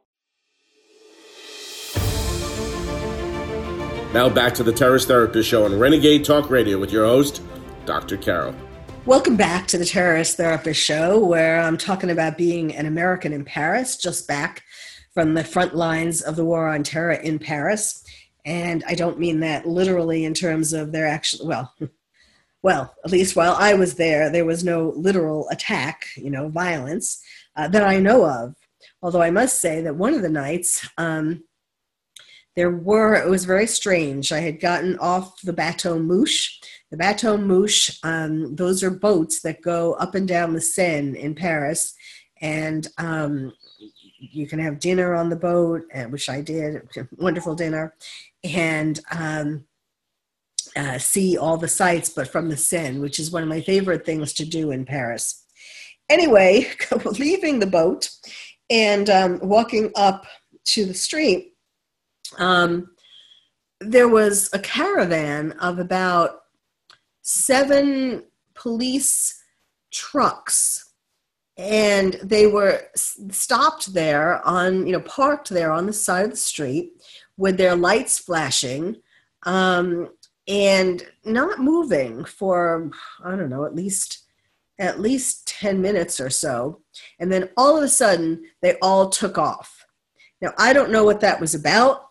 Now 4.14 4.28
back 4.28 4.54
to 4.56 4.64
the 4.64 4.74
Terrorist 4.74 5.08
Therapist 5.08 5.48
Show 5.48 5.64
on 5.64 5.80
Renegade 5.80 6.26
Talk 6.26 6.50
Radio 6.50 6.78
with 6.78 6.92
your 6.92 7.06
host, 7.06 7.42
Dr. 7.86 8.18
Carole. 8.18 8.56
Welcome 9.10 9.38
back 9.38 9.66
to 9.70 9.80
the 9.80 9.88
Terrorist 9.88 10.38
Therapist 10.38 10.80
Show, 10.80 11.18
where 11.18 11.62
I'm 11.62 11.80
talking 11.80 12.12
about 12.12 12.38
being 12.38 12.76
an 12.76 12.86
American 12.86 13.34
in 13.34 13.44
Paris, 13.44 13.98
just 13.98 14.28
back 14.28 14.62
from 15.16 15.34
the 15.34 15.44
front 15.44 15.76
lines 15.76 16.22
of 16.22 16.36
the 16.36 16.46
war 16.46 16.70
on 16.70 16.84
terror 16.84 17.14
in 17.14 17.40
Paris. 17.40 18.04
And 18.46 18.84
I 18.88 18.94
don't 18.94 19.18
mean 19.18 19.40
that 19.40 19.68
literally 19.68 20.26
in 20.26 20.36
terms 20.36 20.74
of 20.74 20.92
their 20.92 21.08
actual, 21.08 21.48
well, 21.48 21.74
well, 22.62 22.94
at 23.04 23.10
least 23.10 23.36
while 23.36 23.56
I 23.58 23.74
was 23.74 23.96
there, 23.96 24.30
there 24.30 24.46
was 24.46 24.64
no 24.64 24.94
literal 24.96 25.50
attack, 25.50 26.06
you 26.16 26.30
know, 26.30 26.48
violence 26.48 27.20
uh, 27.56 27.68
that 27.70 27.84
I 27.84 27.98
know 27.98 28.30
of. 28.30 28.54
Although 29.02 29.24
I 29.24 29.32
must 29.32 29.60
say 29.60 29.82
that 29.82 29.96
one 29.96 30.14
of 30.14 30.22
the 30.22 30.30
nights, 30.30 30.88
um, 31.00 31.46
there 32.56 32.70
were, 32.70 33.16
it 33.16 33.28
was 33.28 33.46
very 33.46 33.66
strange. 33.66 34.32
I 34.32 34.42
had 34.42 34.60
gotten 34.60 35.00
off 35.00 35.42
the 35.42 35.54
Bateau 35.54 35.98
Mouche. 35.98 36.60
The 36.92 36.98
Bateau 36.98 37.38
Mouche, 37.38 38.00
um, 38.04 38.56
those 38.56 38.84
are 38.84 38.90
boats 38.90 39.42
that 39.42 39.62
go 39.62 39.94
up 39.94 40.16
and 40.16 40.28
down 40.28 40.54
the 40.54 40.62
Seine 40.62 41.18
in 41.18 41.36
Paris. 41.36 41.94
And 42.42 42.88
um, 42.98 43.54
you 44.20 44.48
can 44.48 44.60
have 44.60 44.80
dinner 44.80 45.14
on 45.14 45.30
the 45.30 45.36
boat, 45.36 45.84
uh, 45.94 46.04
which 46.06 46.30
I 46.30 46.42
did, 46.42 46.82
wonderful 47.18 47.56
dinner, 47.56 47.96
and 48.44 49.00
um, 49.12 49.66
uh, 50.76 50.98
see 50.98 51.38
all 51.38 51.58
the 51.58 51.68
sights, 51.68 52.10
but 52.10 52.28
from 52.28 52.50
the 52.50 52.58
Seine, 52.58 53.00
which 53.00 53.20
is 53.20 53.32
one 53.32 53.44
of 53.44 53.50
my 53.50 53.62
favorite 53.62 54.06
things 54.06 54.34
to 54.34 54.46
do 54.46 54.72
in 54.72 54.86
Paris. 54.86 55.46
Anyway, 56.10 56.68
leaving 57.20 57.60
the 57.60 57.68
boat 57.68 58.10
and 58.70 59.10
um, 59.10 59.40
walking 59.42 59.92
up 59.96 60.26
to 60.66 60.86
the 60.86 60.94
street, 60.94 61.54
um, 62.38 62.90
there 63.80 64.10
was 64.10 64.50
a 64.54 64.60
caravan 64.60 65.54
of 65.54 65.80
about 65.80 66.39
seven 67.22 68.24
police 68.54 69.42
trucks 69.92 70.94
and 71.58 72.14
they 72.24 72.48
were 72.48 72.82
stopped 72.96 73.94
there 73.94 74.46
on 74.48 74.86
you 74.86 74.94
know 74.94 75.02
parked 75.02 75.50
there 75.50 75.72
on 75.72 75.86
the 75.86 75.94
side 75.94 76.26
of 76.26 76.32
the 76.32 76.38
street 76.38 76.92
with 77.38 77.58
their 77.58 77.76
lights 77.76 78.18
flashing 78.18 78.96
um, 79.44 80.10
and 80.48 81.04
not 81.26 81.60
moving 81.60 82.24
for 82.26 82.90
i 83.24 83.36
don't 83.36 83.50
know 83.50 83.66
at 83.66 83.76
least 83.76 84.26
at 84.80 85.02
least 85.02 85.46
10 85.48 85.82
minutes 85.82 86.20
or 86.20 86.30
so 86.30 86.82
and 87.20 87.32
then 87.32 87.50
all 87.58 87.78
of 87.78 87.84
a 87.84 87.90
sudden 87.90 88.42
they 88.62 88.76
all 88.82 89.10
took 89.10 89.38
off 89.38 89.80
Now, 90.42 90.54
I 90.58 90.74
don't 90.74 90.92
know 90.92 91.04
what 91.04 91.20
that 91.22 91.40
was 91.40 91.54
about. 91.54 92.08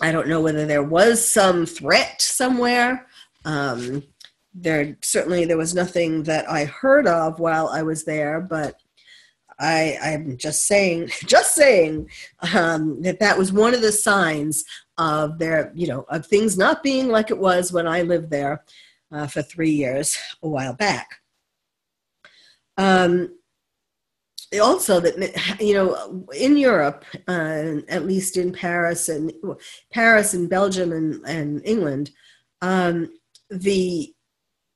I 0.00 0.12
don't 0.12 0.28
know 0.28 0.40
whether 0.40 0.66
there 0.66 0.82
was 0.82 1.26
some 1.26 1.66
threat 1.66 2.22
somewhere. 2.22 3.06
Um, 3.44 4.02
there 4.54 4.96
certainly 5.02 5.44
there 5.44 5.56
was 5.56 5.74
nothing 5.74 6.24
that 6.24 6.48
I 6.50 6.64
heard 6.66 7.06
of 7.06 7.38
while 7.38 7.68
I 7.68 7.82
was 7.82 8.04
there, 8.04 8.40
but 8.40 8.76
I, 9.58 9.96
I'm 10.02 10.36
just 10.36 10.66
saying, 10.66 11.10
just 11.26 11.54
saying 11.54 12.10
um, 12.54 13.00
that 13.02 13.20
that 13.20 13.38
was 13.38 13.52
one 13.52 13.74
of 13.74 13.80
the 13.80 13.92
signs 13.92 14.64
of 14.98 15.38
their, 15.38 15.72
you 15.74 15.86
know, 15.86 16.04
of 16.08 16.26
things 16.26 16.58
not 16.58 16.82
being 16.82 17.08
like 17.08 17.30
it 17.30 17.38
was 17.38 17.72
when 17.72 17.86
I 17.86 18.02
lived 18.02 18.30
there 18.30 18.64
uh, 19.10 19.26
for 19.26 19.42
three 19.42 19.70
years 19.70 20.18
a 20.42 20.48
while 20.48 20.74
back. 20.74 21.08
Um, 22.76 23.36
also 24.60 25.00
that 25.00 25.58
you 25.60 25.74
know 25.74 26.26
in 26.36 26.56
Europe, 26.56 27.04
uh, 27.28 27.76
at 27.88 28.06
least 28.06 28.36
in 28.36 28.52
Paris 28.52 29.08
and 29.08 29.32
Paris 29.92 30.34
and 30.34 30.50
Belgium 30.50 30.92
and, 30.92 31.24
and 31.26 31.62
England, 31.64 32.10
um, 32.60 33.10
the 33.52 34.14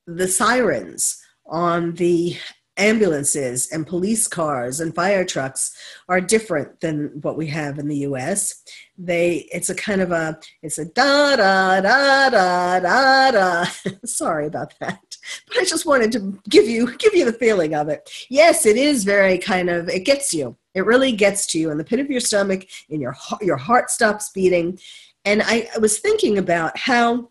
the 0.07 0.29
sirens 0.29 1.21
on 1.47 1.95
the 1.95 2.37
ambulances 2.77 3.71
and 3.73 3.87
police 3.87 4.29
cars 4.29 4.81
and 4.81 4.95
fire 4.95 5.25
trucks 5.25 5.75
are 6.09 6.21
different 6.21 6.81
than 6.81 7.11
what 7.23 7.37
we 7.37 7.47
have 7.47 7.79
in 7.79 7.89
the 7.89 7.99
US. 7.99 8.63
They 8.99 9.49
it's 9.53 9.71
a 9.71 9.75
kind 9.75 10.01
of 10.01 10.13
a 10.13 10.39
it's 10.63 10.79
a 10.79 10.85
da 10.85 11.37
da 11.37 11.81
da 11.81 12.31
da 12.31 12.81
da 12.81 13.31
da. 13.31 13.65
Sorry 14.05 14.47
about 14.47 14.75
that. 14.81 15.01
But 15.49 15.59
I 15.59 15.65
just 15.65 15.87
wanted 15.87 16.13
to 16.13 16.39
give 16.49 16.69
you 16.69 16.97
give 16.99 17.15
you 17.15 17.25
the 17.25 17.33
feeling 17.33 17.75
of 17.75 17.89
it. 17.89 18.11
Yes, 18.29 18.67
it 18.67 18.77
is 18.77 19.05
very 19.05 19.39
kind 19.39 19.71
of 19.71 19.89
it 19.89 20.05
gets 20.05 20.35
you. 20.35 20.57
It 20.75 20.85
really 20.85 21.13
gets 21.13 21.47
to 21.49 21.59
you 21.59 21.71
in 21.71 21.79
the 21.79 21.85
pit 21.85 22.01
of 22.01 22.11
your 22.11 22.21
stomach 22.21 22.67
and 22.91 23.01
your 23.01 23.17
your 23.41 23.57
heart 23.57 23.91
stops 23.91 24.31
beating. 24.31 24.79
And 25.25 25.43
I, 25.43 25.69
I 25.75 25.79
was 25.79 25.99
thinking 25.99 26.39
about 26.39 26.79
how 26.79 27.31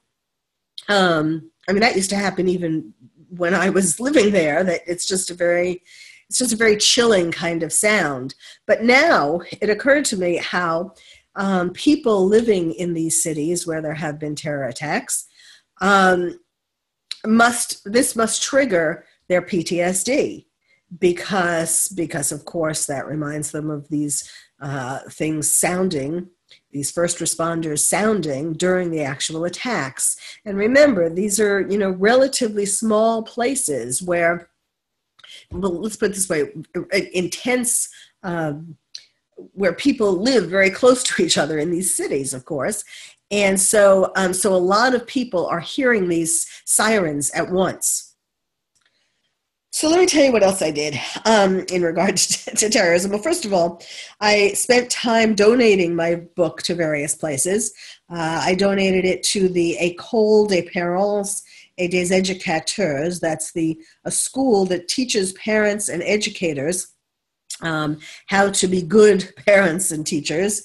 um 0.89 1.51
I 1.67 1.71
mean 1.71 1.81
that 1.81 1.95
used 1.95 2.09
to 2.11 2.15
happen 2.15 2.47
even 2.47 2.93
when 3.29 3.53
I 3.53 3.69
was 3.69 3.99
living 4.07 4.31
there 4.31 4.63
that 4.63 4.81
it's 4.87 5.05
just 5.05 5.31
a 5.31 5.33
very 5.33 5.83
it's 6.29 6.39
just 6.39 6.53
a 6.53 6.57
very 6.57 6.77
chilling 6.77 7.31
kind 7.31 7.61
of 7.61 7.71
sound. 7.71 8.33
But 8.65 8.83
now 8.83 9.41
it 9.61 9.69
occurred 9.69 10.05
to 10.05 10.17
me 10.17 10.37
how 10.37 10.93
um, 11.35 11.71
people 11.71 12.25
living 12.25 12.71
in 12.73 12.93
these 12.93 13.21
cities 13.21 13.67
where 13.67 13.81
there 13.81 13.93
have 13.93 14.19
been 14.19 14.35
terror 14.35 14.67
attacks 14.67 15.27
um, 15.81 16.39
must 17.25 17.81
this 17.91 18.15
must 18.15 18.41
trigger 18.41 19.05
their 19.27 19.41
PTSD 19.41 20.45
because 20.99 21.89
because 21.89 22.31
of 22.31 22.45
course 22.45 22.85
that 22.85 23.07
reminds 23.07 23.51
them 23.51 23.69
of 23.69 23.87
these 23.89 24.29
uh, 24.61 24.99
things 25.09 25.49
sounding 25.49 26.29
these 26.75 26.91
first 26.91 27.19
responders 27.19 27.79
sounding 27.79 28.51
during 28.51 28.91
the 28.91 29.01
actual 29.01 29.45
attacks. 29.45 30.17
And 30.43 30.57
remember, 30.57 31.09
these 31.09 31.39
are, 31.39 31.61
you 31.61 31.77
know, 31.77 31.91
relatively 31.91 32.65
small 32.65 33.23
places 33.23 34.03
where, 34.03 34.49
well, 35.51 35.79
let's 35.79 35.95
put 35.95 36.11
it 36.11 36.15
this 36.15 36.27
way, 36.27 36.51
intense, 37.13 37.88
um, 38.23 38.75
where 39.53 39.71
people 39.71 40.11
live 40.21 40.49
very 40.49 40.69
close 40.69 41.01
to 41.03 41.23
each 41.23 41.38
other 41.38 41.57
in 41.59 41.71
these 41.71 41.95
cities, 41.95 42.33
of 42.33 42.43
course. 42.43 42.83
And 43.31 43.57
so, 43.57 44.11
um, 44.17 44.33
so 44.33 44.53
a 44.53 44.57
lot 44.57 44.93
of 44.93 45.07
people 45.07 45.45
are 45.47 45.61
hearing 45.61 46.09
these 46.09 46.45
sirens 46.65 47.31
at 47.31 47.49
once. 47.49 48.04
So 49.75 49.89
let 49.89 49.99
me 49.99 50.05
tell 50.05 50.23
you 50.23 50.31
what 50.31 50.41
else 50.41 50.61
I 50.61 50.71
did 50.71 50.97
um, 51.25 51.65
in 51.69 51.81
regards 51.81 52.27
to, 52.45 52.55
to, 52.55 52.69
terrorism. 52.69 53.11
Well, 53.11 53.21
first 53.21 53.43
of 53.43 53.51
all, 53.51 53.83
I 54.21 54.53
spent 54.53 54.89
time 54.89 55.35
donating 55.35 55.93
my 55.93 56.15
book 56.15 56.61
to 56.61 56.75
various 56.75 57.13
places. 57.13 57.73
Uh, 58.09 58.39
I 58.41 58.55
donated 58.55 59.03
it 59.03 59.21
to 59.23 59.49
the 59.49 59.75
École 59.81 60.47
des 60.47 60.61
Parents 60.61 61.43
et 61.77 61.89
des 61.89 62.11
Éducateurs. 62.11 63.19
That's 63.19 63.51
the 63.51 63.77
a 64.05 64.11
school 64.11 64.63
that 64.67 64.88
teaches 64.88 65.33
parents 65.33 65.89
and 65.89 66.01
educators 66.03 66.93
um, 67.59 67.99
how 68.27 68.51
to 68.51 68.69
be 68.69 68.81
good 68.81 69.33
parents 69.45 69.91
and 69.91 70.07
teachers. 70.07 70.63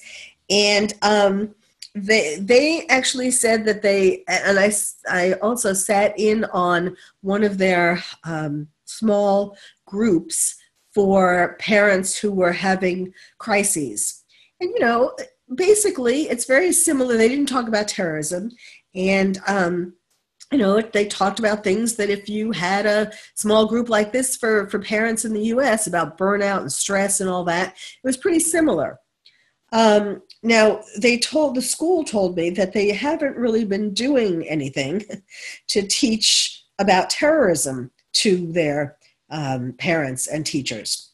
And 0.49 0.93
um, 1.01 1.53
they 1.93 2.37
they 2.39 2.85
actually 2.87 3.31
said 3.31 3.65
that 3.65 3.81
they 3.81 4.23
and 4.29 4.57
I 4.57 4.71
I 5.09 5.33
also 5.41 5.73
sat 5.73 6.17
in 6.17 6.45
on 6.45 6.95
one 7.19 7.43
of 7.43 7.57
their 7.57 8.01
um, 8.23 8.69
small 8.97 9.57
groups 9.85 10.55
for 10.93 11.55
parents 11.59 12.17
who 12.17 12.31
were 12.31 12.51
having 12.51 13.13
crises. 13.37 14.23
And, 14.59 14.69
you 14.71 14.79
know, 14.79 15.15
basically, 15.55 16.23
it's 16.23 16.45
very 16.45 16.71
similar. 16.71 17.17
They 17.17 17.29
didn't 17.29 17.47
talk 17.47 17.67
about 17.67 17.87
terrorism. 17.87 18.51
And, 18.93 19.39
um, 19.47 19.93
you 20.51 20.57
know, 20.57 20.81
they 20.81 21.05
talked 21.05 21.39
about 21.39 21.63
things 21.63 21.95
that 21.95 22.09
if 22.09 22.27
you 22.27 22.51
had 22.51 22.85
a 22.85 23.11
small 23.35 23.65
group 23.65 23.87
like 23.87 24.11
this 24.11 24.35
for, 24.35 24.69
for 24.69 24.79
parents 24.79 25.23
in 25.23 25.33
the 25.33 25.45
US 25.45 25.87
about 25.87 26.17
burnout 26.17 26.59
and 26.59 26.71
stress 26.71 27.21
and 27.21 27.29
all 27.29 27.45
that, 27.45 27.69
it 27.69 28.07
was 28.07 28.17
pretty 28.17 28.39
similar. 28.39 28.99
Um, 29.71 30.21
now, 30.43 30.81
they 30.97 31.17
told 31.17 31.55
the 31.55 31.61
school 31.61 32.03
told 32.03 32.35
me 32.35 32.49
that 32.51 32.73
they 32.73 32.91
haven't 32.91 33.37
really 33.37 33.63
been 33.63 33.93
doing 33.93 34.45
anything 34.47 35.05
to 35.69 35.87
teach 35.87 36.65
about 36.79 37.09
terrorism 37.09 37.91
to 38.13 38.51
their 38.51 38.97
um, 39.29 39.73
parents 39.73 40.27
and 40.27 40.45
teachers. 40.45 41.11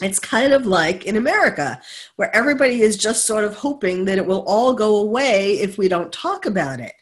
It's 0.00 0.18
kind 0.18 0.52
of 0.52 0.66
like 0.66 1.04
in 1.04 1.16
America, 1.16 1.80
where 2.16 2.34
everybody 2.34 2.82
is 2.82 2.96
just 2.96 3.24
sort 3.24 3.44
of 3.44 3.54
hoping 3.54 4.04
that 4.06 4.18
it 4.18 4.26
will 4.26 4.44
all 4.46 4.74
go 4.74 4.96
away 4.96 5.60
if 5.60 5.78
we 5.78 5.88
don't 5.88 6.12
talk 6.12 6.44
about 6.44 6.80
it. 6.80 6.94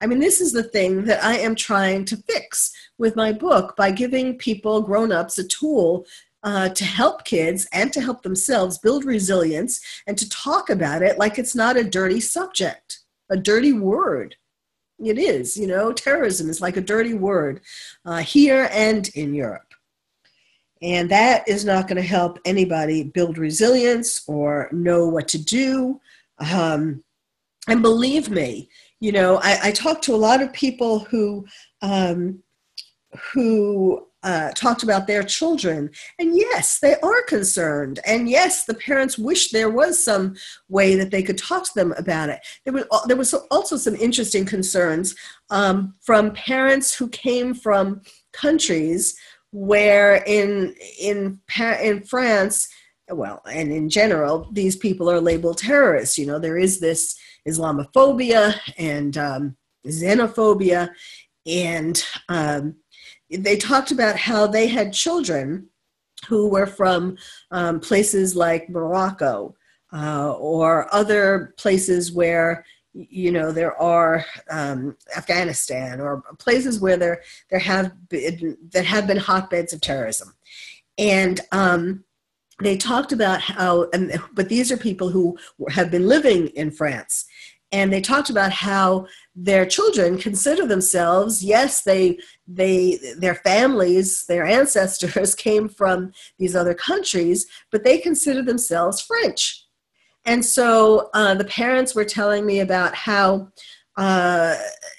I 0.00 0.06
mean, 0.06 0.18
this 0.18 0.40
is 0.40 0.52
the 0.52 0.62
thing 0.62 1.04
that 1.04 1.22
I 1.22 1.38
am 1.38 1.54
trying 1.54 2.04
to 2.06 2.16
fix 2.16 2.72
with 2.98 3.16
my 3.16 3.32
book 3.32 3.76
by 3.76 3.90
giving 3.90 4.38
people, 4.38 4.80
grown 4.80 5.12
ups, 5.12 5.38
a 5.38 5.46
tool 5.46 6.06
uh, 6.42 6.68
to 6.70 6.84
help 6.84 7.24
kids 7.24 7.66
and 7.72 7.92
to 7.92 8.00
help 8.00 8.22
themselves 8.22 8.78
build 8.78 9.04
resilience 9.04 9.80
and 10.06 10.16
to 10.16 10.28
talk 10.28 10.70
about 10.70 11.02
it 11.02 11.18
like 11.18 11.38
it's 11.38 11.54
not 11.54 11.76
a 11.76 11.84
dirty 11.84 12.20
subject, 12.20 13.00
a 13.28 13.36
dirty 13.36 13.72
word 13.72 14.36
it 15.04 15.18
is 15.18 15.56
you 15.56 15.66
know 15.66 15.92
terrorism 15.92 16.50
is 16.50 16.60
like 16.60 16.76
a 16.76 16.80
dirty 16.82 17.14
word 17.14 17.60
uh, 18.04 18.18
here 18.18 18.68
and 18.72 19.08
in 19.10 19.34
europe. 19.34 19.62
And 20.80 21.10
that 21.10 21.48
is 21.48 21.64
not 21.64 21.88
going 21.88 22.00
to 22.00 22.08
help 22.08 22.38
anybody 22.44 23.02
build 23.02 23.36
resilience 23.36 24.22
or 24.28 24.68
know 24.70 25.08
what 25.08 25.26
to 25.28 25.38
do. 25.42 26.00
Um, 26.38 27.02
and 27.66 27.82
believe 27.82 28.30
me 28.30 28.68
you 29.00 29.12
know 29.12 29.38
I, 29.42 29.58
I 29.64 29.70
talk 29.72 30.02
to 30.02 30.14
a 30.14 30.16
lot 30.16 30.42
of 30.42 30.52
people 30.52 31.00
who 31.00 31.46
um, 31.82 32.42
who 33.32 34.07
uh, 34.22 34.50
talked 34.50 34.82
about 34.82 35.06
their 35.06 35.22
children. 35.22 35.90
And 36.18 36.36
yes, 36.36 36.80
they 36.80 36.96
are 36.96 37.22
concerned. 37.22 38.00
And 38.04 38.28
yes, 38.28 38.64
the 38.64 38.74
parents 38.74 39.18
wish 39.18 39.50
there 39.50 39.70
was 39.70 40.02
some 40.02 40.34
way 40.68 40.96
that 40.96 41.10
they 41.10 41.22
could 41.22 41.38
talk 41.38 41.64
to 41.64 41.74
them 41.74 41.92
about 41.96 42.28
it. 42.28 42.40
There 42.64 42.74
was, 42.74 42.84
there 43.06 43.16
was 43.16 43.32
also 43.50 43.76
some 43.76 43.94
interesting 43.94 44.44
concerns 44.44 45.14
um, 45.50 45.94
from 46.00 46.32
parents 46.32 46.94
who 46.94 47.08
came 47.08 47.54
from 47.54 48.02
countries 48.32 49.16
where 49.52 50.16
in, 50.26 50.74
in, 51.00 51.40
in 51.56 52.02
France, 52.02 52.68
well, 53.10 53.40
and 53.50 53.72
in 53.72 53.88
general, 53.88 54.48
these 54.52 54.76
people 54.76 55.10
are 55.10 55.20
labeled 55.20 55.58
terrorists. 55.58 56.18
You 56.18 56.26
know, 56.26 56.38
there 56.38 56.58
is 56.58 56.80
this 56.80 57.18
Islamophobia 57.48 58.54
and 58.76 59.16
um, 59.16 59.56
xenophobia. 59.86 60.90
And 61.46 62.04
um, 62.28 62.74
they 63.30 63.56
talked 63.56 63.90
about 63.90 64.16
how 64.16 64.46
they 64.46 64.66
had 64.66 64.92
children 64.92 65.68
who 66.26 66.48
were 66.48 66.66
from 66.66 67.16
um, 67.50 67.80
places 67.80 68.34
like 68.34 68.68
Morocco 68.68 69.54
uh, 69.92 70.32
or 70.32 70.92
other 70.94 71.54
places 71.56 72.12
where 72.12 72.64
you 72.94 73.30
know 73.30 73.52
there 73.52 73.80
are 73.80 74.24
um, 74.50 74.96
Afghanistan 75.16 76.00
or 76.00 76.22
places 76.38 76.80
where 76.80 76.96
there 76.96 77.22
there 77.50 77.60
have 77.60 77.92
been 78.08 78.56
that 78.72 78.84
have 78.84 79.06
been 79.06 79.18
hotbeds 79.18 79.72
of 79.72 79.80
terrorism, 79.80 80.34
and 80.96 81.40
um, 81.52 82.04
they 82.60 82.76
talked 82.76 83.12
about 83.12 83.40
how. 83.40 83.88
And, 83.92 84.20
but 84.32 84.48
these 84.48 84.72
are 84.72 84.76
people 84.76 85.10
who 85.10 85.38
have 85.68 85.90
been 85.90 86.08
living 86.08 86.48
in 86.48 86.70
France, 86.70 87.26
and 87.70 87.92
they 87.92 88.00
talked 88.00 88.30
about 88.30 88.50
how 88.50 89.06
their 89.36 89.66
children 89.66 90.18
consider 90.18 90.66
themselves 90.66 91.44
yes 91.44 91.82
they 91.82 92.18
they 92.46 92.98
their 93.18 93.34
families 93.36 94.24
their 94.26 94.44
ancestors 94.44 95.34
came 95.46 95.68
from 95.68 96.12
these 96.38 96.56
other 96.56 96.74
countries 96.74 97.46
but 97.70 97.84
they 97.84 97.98
consider 97.98 98.42
themselves 98.42 99.00
french. 99.00 99.64
And 100.24 100.44
so 100.44 101.08
uh, 101.14 101.34
the 101.34 101.44
parents 101.44 101.94
were 101.94 102.04
telling 102.04 102.44
me 102.44 102.60
about 102.60 102.94
how 102.94 103.48
uh, 103.96 104.56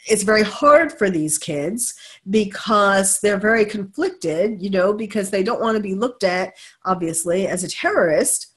it's 0.07 0.23
very 0.23 0.43
hard 0.43 0.91
for 0.91 1.09
these 1.09 1.37
kids 1.37 1.93
because 2.29 3.19
they're 3.21 3.37
very 3.37 3.63
conflicted 3.63 4.61
you 4.61 4.69
know 4.69 4.91
because 4.91 5.29
they 5.29 5.43
don't 5.43 5.61
want 5.61 5.77
to 5.77 5.83
be 5.83 5.93
looked 5.93 6.23
at 6.23 6.53
obviously 6.85 7.47
as 7.47 7.63
a 7.63 7.69
terrorist. 7.69 8.47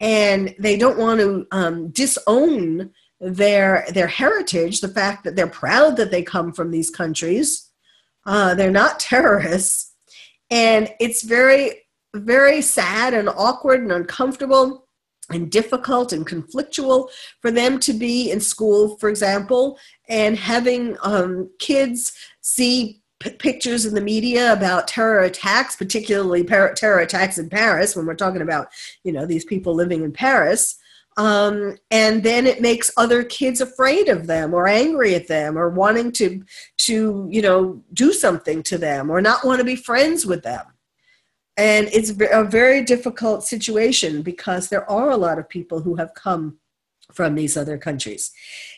And 0.00 0.54
they 0.58 0.76
don't 0.76 0.98
want 0.98 1.20
to 1.20 1.46
um, 1.52 1.90
disown 1.90 2.90
their 3.20 3.86
their 3.92 4.06
heritage, 4.06 4.80
the 4.80 4.88
fact 4.88 5.24
that 5.24 5.36
they're 5.36 5.46
proud 5.46 5.96
that 5.96 6.10
they 6.10 6.22
come 6.22 6.52
from 6.52 6.70
these 6.70 6.90
countries. 6.90 7.70
Uh, 8.26 8.54
they're 8.54 8.70
not 8.70 9.00
terrorists, 9.00 9.94
and 10.50 10.92
it's 11.00 11.22
very 11.22 11.82
very 12.14 12.62
sad 12.62 13.12
and 13.12 13.28
awkward 13.28 13.80
and 13.80 13.92
uncomfortable 13.92 14.86
and 15.30 15.50
difficult 15.50 16.12
and 16.12 16.26
conflictual 16.26 17.08
for 17.40 17.50
them 17.50 17.78
to 17.80 17.92
be 17.92 18.30
in 18.30 18.40
school, 18.40 18.96
for 18.98 19.08
example, 19.08 19.78
and 20.08 20.36
having 20.36 20.96
um, 21.02 21.50
kids 21.58 22.12
see 22.40 23.02
pictures 23.38 23.86
in 23.86 23.94
the 23.94 24.00
media 24.00 24.52
about 24.52 24.86
terror 24.86 25.22
attacks, 25.22 25.76
particularly 25.76 26.44
par- 26.44 26.74
terror 26.74 27.00
attacks 27.00 27.38
in 27.38 27.48
Paris, 27.48 27.96
when 27.96 28.06
we're 28.06 28.14
talking 28.14 28.42
about, 28.42 28.68
you 29.02 29.12
know, 29.12 29.24
these 29.24 29.44
people 29.44 29.74
living 29.74 30.04
in 30.04 30.12
Paris. 30.12 30.76
Um, 31.16 31.76
and 31.92 32.22
then 32.24 32.46
it 32.46 32.60
makes 32.60 32.90
other 32.96 33.22
kids 33.22 33.60
afraid 33.60 34.08
of 34.08 34.26
them 34.26 34.52
or 34.52 34.66
angry 34.66 35.14
at 35.14 35.28
them 35.28 35.56
or 35.56 35.68
wanting 35.70 36.10
to 36.12 36.42
to 36.78 37.28
you 37.30 37.40
know 37.40 37.82
do 37.92 38.12
something 38.12 38.64
to 38.64 38.78
them 38.78 39.10
or 39.10 39.20
not 39.20 39.44
want 39.44 39.60
to 39.60 39.64
be 39.64 39.76
friends 39.76 40.26
with 40.26 40.42
them 40.42 40.64
and 41.56 41.88
it's 41.92 42.10
a 42.10 42.44
very 42.44 42.82
difficult 42.82 43.44
situation 43.44 44.22
because 44.22 44.68
there 44.68 44.88
are 44.90 45.10
a 45.10 45.16
lot 45.16 45.38
of 45.38 45.48
people 45.48 45.80
who 45.80 45.94
have 45.96 46.14
come 46.14 46.58
from 47.12 47.34
these 47.34 47.56
other 47.56 47.78
countries. 47.78 48.32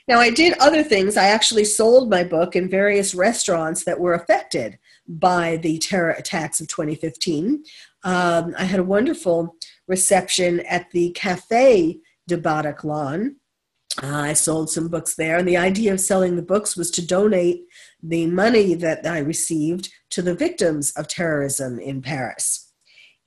Now, 0.09 0.19
I 0.19 0.31
did 0.31 0.59
other 0.59 0.83
things. 0.83 1.17
I 1.17 1.27
actually 1.27 1.65
sold 1.65 2.11
my 2.11 2.23
book 2.23 2.55
in 2.55 2.69
various 2.69 3.15
restaurants 3.15 3.85
that 3.85 3.99
were 3.99 4.15
affected 4.15 4.79
by 5.09 5.57
the 5.59 5.79
terror 5.79 6.11
attacks 6.11 6.61
of 6.61 6.69
2015. 6.69 7.65
Um, 8.05 8.55
I 8.59 8.65
had 8.65 8.81
a 8.81 8.85
wonderful 8.85 9.57
reception 9.89 10.61
at 10.61 10.91
the 10.91 11.11
Cafe 11.13 11.99
de 12.27 12.37
Bataclan. 12.37 13.37
Uh, 14.03 14.07
I 14.07 14.33
sold 14.35 14.71
some 14.71 14.89
books 14.89 15.15
there, 15.15 15.39
and 15.39 15.49
the 15.49 15.57
idea 15.57 15.93
of 15.93 16.01
selling 16.01 16.37
the 16.37 16.43
books 16.43 16.77
was 16.77 16.91
to 16.93 17.07
donate 17.07 17.63
the 18.03 18.27
money 18.27 18.75
that 18.75 19.07
I 19.07 19.19
received 19.19 19.91
to 20.11 20.23
the 20.23 20.35
victims 20.35 20.93
of 20.97 21.09
terrorism 21.09 21.79
in 21.79 22.03
Paris. 22.03 22.73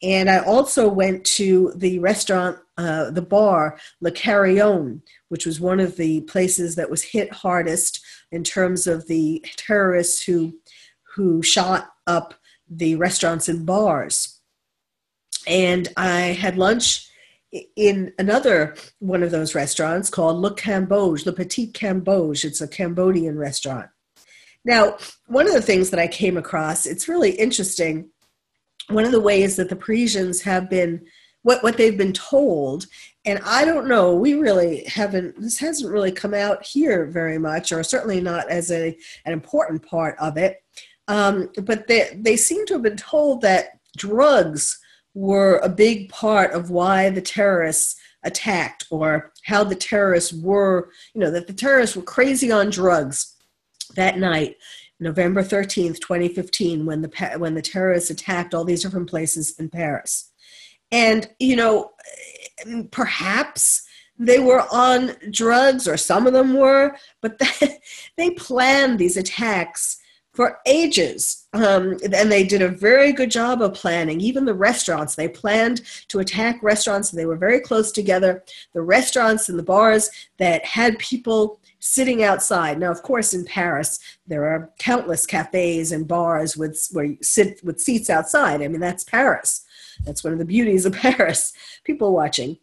And 0.02 0.30
I 0.30 0.40
also 0.40 0.88
went 0.88 1.26
to 1.26 1.74
the 1.76 2.00
restaurant, 2.00 2.58
uh, 2.78 3.12
the 3.12 3.22
bar, 3.22 3.78
Le 4.00 4.12
Carillon, 4.12 5.02
which 5.28 5.46
was 5.46 5.60
one 5.60 5.80
of 5.80 5.98
the 5.98 6.22
places 6.22 6.76
that 6.76 6.90
was 6.90 7.04
hit 7.04 7.34
hardest 7.34 8.00
in 8.32 8.44
terms 8.44 8.88
of 8.88 9.08
the 9.08 9.44
terrorists 9.58 10.24
who, 10.24 10.54
who 11.16 11.42
shot 11.42 11.90
up 12.08 12.34
the 12.70 12.96
restaurants 12.96 13.50
and 13.50 13.66
bars. 13.66 14.40
And 15.48 15.90
I 15.98 16.20
had 16.20 16.58
lunch 16.58 17.09
in 17.76 18.14
another 18.20 18.76
one 19.00 19.24
of 19.24 19.32
those 19.32 19.56
restaurants 19.56 20.10
called 20.10 20.38
Le 20.38 20.54
Cambodge, 20.54 21.26
Le 21.26 21.34
Petit 21.34 21.72
Cambodge. 21.72 22.46
It's 22.46 22.62
a 22.62 22.68
Cambodian 22.68 23.38
restaurant. 23.38 23.90
Now, 24.66 24.98
one 25.28 25.48
of 25.48 25.54
the 25.54 25.62
things 25.62 25.90
that 25.90 26.00
I 26.00 26.08
came 26.08 26.38
across, 26.38 26.86
it's 26.86 27.08
really 27.08 27.32
interesting 27.32 28.10
one 28.90 29.06
of 29.06 29.12
the 29.12 29.22
ways 29.22 29.56
that 29.56 29.70
the 29.70 29.76
Parisians 29.76 30.42
have 30.42 30.70
been 30.70 31.06
what 31.44 31.64
what 31.64 31.78
they've 31.78 31.98
been 31.98 32.14
told 32.14 32.86
and 33.26 33.40
i 33.46 33.64
don't 33.64 33.88
know 33.88 34.14
we 34.14 34.34
really 34.34 34.84
haven't 34.86 35.40
this 35.40 35.58
hasn't 35.58 35.92
really 35.92 36.12
come 36.12 36.34
out 36.34 36.66
here 36.66 37.06
very 37.06 37.38
much 37.38 37.72
or 37.72 37.84
certainly 37.84 38.20
not 38.20 38.50
as 38.50 38.72
a 38.72 38.98
an 39.26 39.34
important 39.34 39.82
part 39.86 40.16
of 40.20 40.38
it 40.38 40.64
um, 41.08 41.50
but 41.64 41.88
they 41.88 42.20
they 42.22 42.36
seem 42.36 42.66
to 42.66 42.74
have 42.74 42.84
been 42.84 42.98
told 42.98 43.42
that 43.42 43.80
drugs 43.98 44.80
were 45.20 45.58
a 45.58 45.70
big 45.70 46.10
part 46.10 46.54
of 46.54 46.70
why 46.70 47.10
the 47.10 47.22
terrorists 47.22 47.96
attacked 48.24 48.86
or 48.90 49.32
how 49.44 49.64
the 49.64 49.76
terrorists 49.76 50.34
were 50.34 50.90
you 51.14 51.22
know 51.22 51.32
that 51.32 51.48
the 51.48 51.54
terrorists 51.54 51.96
were 51.96 52.02
crazy 52.02 52.52
on 52.52 52.70
drugs 52.70 53.36
that 53.96 54.18
night 54.18 54.56
November 55.00 55.42
13th, 55.42 56.00
2015, 56.00 56.86
when 56.86 57.02
the, 57.02 57.36
when 57.38 57.54
the 57.54 57.62
terrorists 57.62 58.10
attacked 58.10 58.54
all 58.54 58.66
these 58.66 58.84
different 58.84 59.10
places 59.10 59.58
in 59.58 59.70
Paris. 59.70 60.32
And, 60.92 61.30
you 61.40 61.56
know, 61.56 61.92
perhaps 62.92 63.84
they 64.18 64.40
were 64.40 64.66
on 64.72 65.16
drugs, 65.32 65.88
or 65.88 65.96
some 65.96 66.28
of 66.28 66.34
them 66.34 66.54
were, 66.54 66.98
but 67.22 67.40
they, 67.40 67.80
they 68.18 68.32
planned 68.32 69.00
these 69.00 69.16
attacks 69.16 69.99
for 70.40 70.58
ages. 70.66 71.48
Um, 71.52 71.98
and 72.02 72.32
they 72.32 72.46
did 72.46 72.62
a 72.62 72.70
very 72.70 73.12
good 73.12 73.30
job 73.30 73.62
of 73.62 73.74
planning. 73.74 74.22
Even 74.22 74.46
the 74.46 74.54
restaurants, 74.54 75.16
they 75.16 75.28
planned 75.28 75.82
to 76.08 76.20
attack 76.20 76.64
restaurants. 76.64 77.12
They 77.12 77.26
were 77.26 77.36
very 77.36 77.60
close 77.60 77.92
together. 77.92 78.46
The 78.74 78.82
restaurants 78.82 79.50
and 79.50 79.60
the 79.60 79.64
bars 79.64 80.10
that 80.38 80.64
had 80.64 80.98
people 80.98 81.60
sitting 81.80 82.24
outside. 82.24 82.80
Now, 82.80 82.90
of 82.90 83.04
course, 83.04 83.34
in 83.34 83.44
Paris, 83.44 84.00
there 84.28 84.46
are 84.46 84.72
countless 84.80 85.26
cafes 85.26 85.92
and 85.92 86.08
bars 86.08 86.56
with 86.56 86.88
where 86.94 87.04
you 87.04 87.18
sit 87.22 87.62
with 87.62 87.82
seats 87.82 88.10
outside. 88.10 88.62
I 88.62 88.70
mean, 88.70 88.80
that's 88.80 89.04
Paris. 89.04 89.66
That's 90.06 90.24
one 90.24 90.32
of 90.32 90.40
the 90.40 90.46
beauties 90.46 90.86
of 90.86 90.94
Paris. 91.02 91.52
People 91.84 92.14
watching 92.14 92.60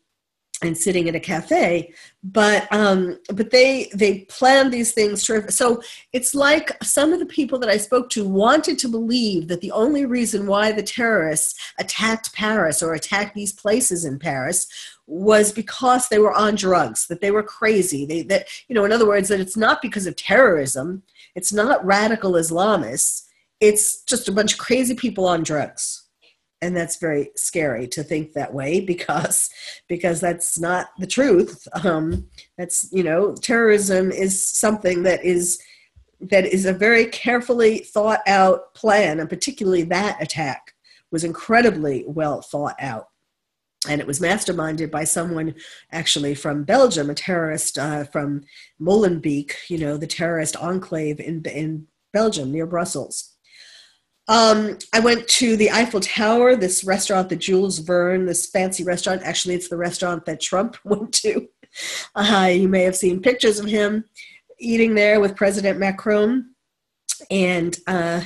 and 0.66 0.76
sitting 0.76 1.06
in 1.06 1.14
a 1.14 1.20
cafe 1.20 1.92
but 2.22 2.70
um 2.72 3.18
but 3.32 3.50
they 3.50 3.90
they 3.94 4.20
planned 4.28 4.72
these 4.72 4.92
things 4.92 5.24
so 5.48 5.80
it's 6.12 6.34
like 6.34 6.76
some 6.82 7.12
of 7.12 7.18
the 7.18 7.26
people 7.26 7.58
that 7.58 7.70
i 7.70 7.76
spoke 7.76 8.10
to 8.10 8.28
wanted 8.28 8.78
to 8.78 8.88
believe 8.88 9.48
that 9.48 9.60
the 9.60 9.72
only 9.72 10.04
reason 10.04 10.46
why 10.46 10.72
the 10.72 10.82
terrorists 10.82 11.72
attacked 11.78 12.32
paris 12.34 12.82
or 12.82 12.94
attacked 12.94 13.34
these 13.34 13.52
places 13.52 14.04
in 14.04 14.18
paris 14.18 14.66
was 15.06 15.52
because 15.52 16.08
they 16.08 16.18
were 16.18 16.34
on 16.34 16.56
drugs, 16.56 17.06
that 17.06 17.20
they 17.20 17.30
were 17.30 17.42
crazy. 17.42 18.04
They, 18.04 18.22
that, 18.22 18.48
you 18.68 18.74
know, 18.74 18.84
in 18.84 18.92
other 18.92 19.06
words, 19.06 19.28
that 19.28 19.40
it's 19.40 19.56
not 19.56 19.80
because 19.80 20.06
of 20.06 20.16
terrorism, 20.16 21.02
it's 21.34 21.52
not 21.52 21.84
radical 21.84 22.32
Islamists, 22.32 23.26
it's 23.60 24.02
just 24.02 24.28
a 24.28 24.32
bunch 24.32 24.54
of 24.54 24.58
crazy 24.58 24.94
people 24.94 25.26
on 25.26 25.42
drugs. 25.42 26.05
And 26.62 26.76
that's 26.76 26.96
very 26.96 27.30
scary 27.36 27.86
to 27.88 28.02
think 28.02 28.32
that 28.32 28.52
way 28.52 28.80
because 28.92 29.50
because 29.88 30.20
that's 30.20 30.58
not 30.58 30.88
the 30.98 31.06
truth. 31.06 31.66
Um, 31.84 32.28
that's 32.56 32.88
you 32.92 33.02
know 33.02 33.34
terrorism 33.34 34.10
is 34.10 34.46
something 34.46 35.02
that 35.04 35.24
is 35.24 35.60
that 36.20 36.46
is 36.46 36.64
a 36.64 36.72
very 36.72 37.06
carefully 37.06 37.78
thought 37.78 38.20
out 38.26 38.74
plan, 38.74 39.20
and 39.20 39.28
particularly 39.28 39.82
that 39.84 40.22
attack 40.22 40.74
was 41.10 41.24
incredibly 41.24 42.04
well 42.06 42.42
thought 42.42 42.76
out 42.80 43.08
and 43.88 44.00
it 44.00 44.06
was 44.06 44.20
masterminded 44.20 44.90
by 44.90 45.04
someone 45.04 45.54
actually 45.92 46.34
from 46.34 46.64
Belgium, 46.64 47.10
a 47.10 47.14
terrorist 47.14 47.78
uh, 47.78 48.04
from 48.04 48.42
Molenbeek, 48.80 49.52
you 49.68 49.78
know, 49.78 49.96
the 49.96 50.06
terrorist 50.06 50.56
enclave 50.56 51.20
in, 51.20 51.42
in 51.44 51.86
Belgium 52.12 52.52
near 52.52 52.66
Brussels. 52.66 53.35
Um, 54.28 54.78
I 54.92 55.00
went 55.00 55.28
to 55.28 55.56
the 55.56 55.70
Eiffel 55.70 56.00
Tower, 56.00 56.56
this 56.56 56.84
restaurant, 56.84 57.28
the 57.28 57.36
Jules 57.36 57.78
Verne, 57.78 58.26
this 58.26 58.50
fancy 58.50 58.82
restaurant. 58.82 59.22
Actually, 59.22 59.54
it's 59.54 59.68
the 59.68 59.76
restaurant 59.76 60.24
that 60.26 60.40
Trump 60.40 60.76
went 60.84 61.12
to. 61.14 61.48
Uh, 62.14 62.50
you 62.52 62.68
may 62.68 62.82
have 62.82 62.96
seen 62.96 63.20
pictures 63.20 63.58
of 63.58 63.66
him 63.66 64.04
eating 64.58 64.94
there 64.94 65.20
with 65.20 65.36
President 65.36 65.78
Macron. 65.78 66.54
And 67.30 67.76
uh, 67.86 68.22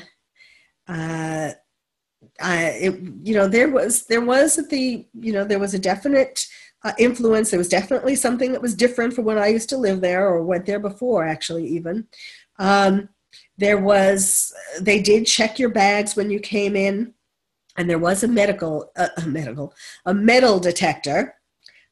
uh, 0.88 1.52
it, 2.38 3.00
you 3.22 3.34
know, 3.34 3.48
there 3.48 3.68
was 3.68 4.06
there 4.06 4.20
was 4.20 4.56
the 4.68 5.06
you 5.14 5.32
know 5.32 5.44
there 5.44 5.58
was 5.58 5.74
a 5.74 5.78
definite 5.78 6.46
uh, 6.84 6.92
influence. 6.98 7.50
There 7.50 7.58
was 7.58 7.68
definitely 7.68 8.16
something 8.16 8.52
that 8.52 8.62
was 8.62 8.74
different 8.74 9.14
from 9.14 9.24
when 9.24 9.38
I 9.38 9.48
used 9.48 9.68
to 9.70 9.76
live 9.76 10.00
there 10.00 10.28
or 10.28 10.42
went 10.42 10.66
there 10.66 10.80
before, 10.80 11.24
actually, 11.24 11.66
even. 11.66 12.06
Um, 12.58 13.08
there 13.61 13.79
was 13.79 14.55
they 14.81 15.01
did 15.03 15.27
check 15.27 15.59
your 15.59 15.68
bags 15.68 16.16
when 16.16 16.31
you 16.31 16.40
came 16.40 16.75
in, 16.75 17.12
and 17.77 17.88
there 17.88 17.99
was 17.99 18.25
a 18.25 18.29
medical 18.29 18.90
uh, 18.96 19.09
a 19.18 19.27
medical 19.27 19.75
a 20.07 20.14
metal 20.14 20.59
detector. 20.59 21.34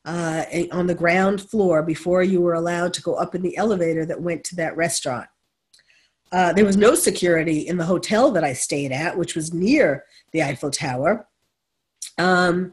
Uh, 0.05 0.45
on 0.73 0.87
the 0.87 0.95
ground 0.95 1.39
floor 1.39 1.83
before 1.83 2.23
you 2.23 2.41
were 2.41 2.55
allowed 2.55 2.95
to 2.95 3.03
go 3.03 3.15
up 3.17 3.35
in 3.35 3.43
the 3.43 3.55
elevator 3.59 4.07
that 4.07 4.23
went 4.23 4.43
to 4.43 4.57
that 4.57 4.75
restaurant. 4.75 5.29
Uh, 6.33 6.51
there 6.55 6.65
was 6.65 6.79
no 6.79 6.95
security 6.95 7.67
in 7.67 7.77
the 7.77 7.85
hotel 7.85 8.31
that 8.31 8.43
I 8.43 8.55
stayed 8.55 8.91
at, 8.91 9.19
which 9.19 9.35
was 9.35 9.53
near 9.53 10.05
the 10.33 10.43
Eiffel 10.43 10.71
Tower. 10.71 11.29
Um, 12.17 12.73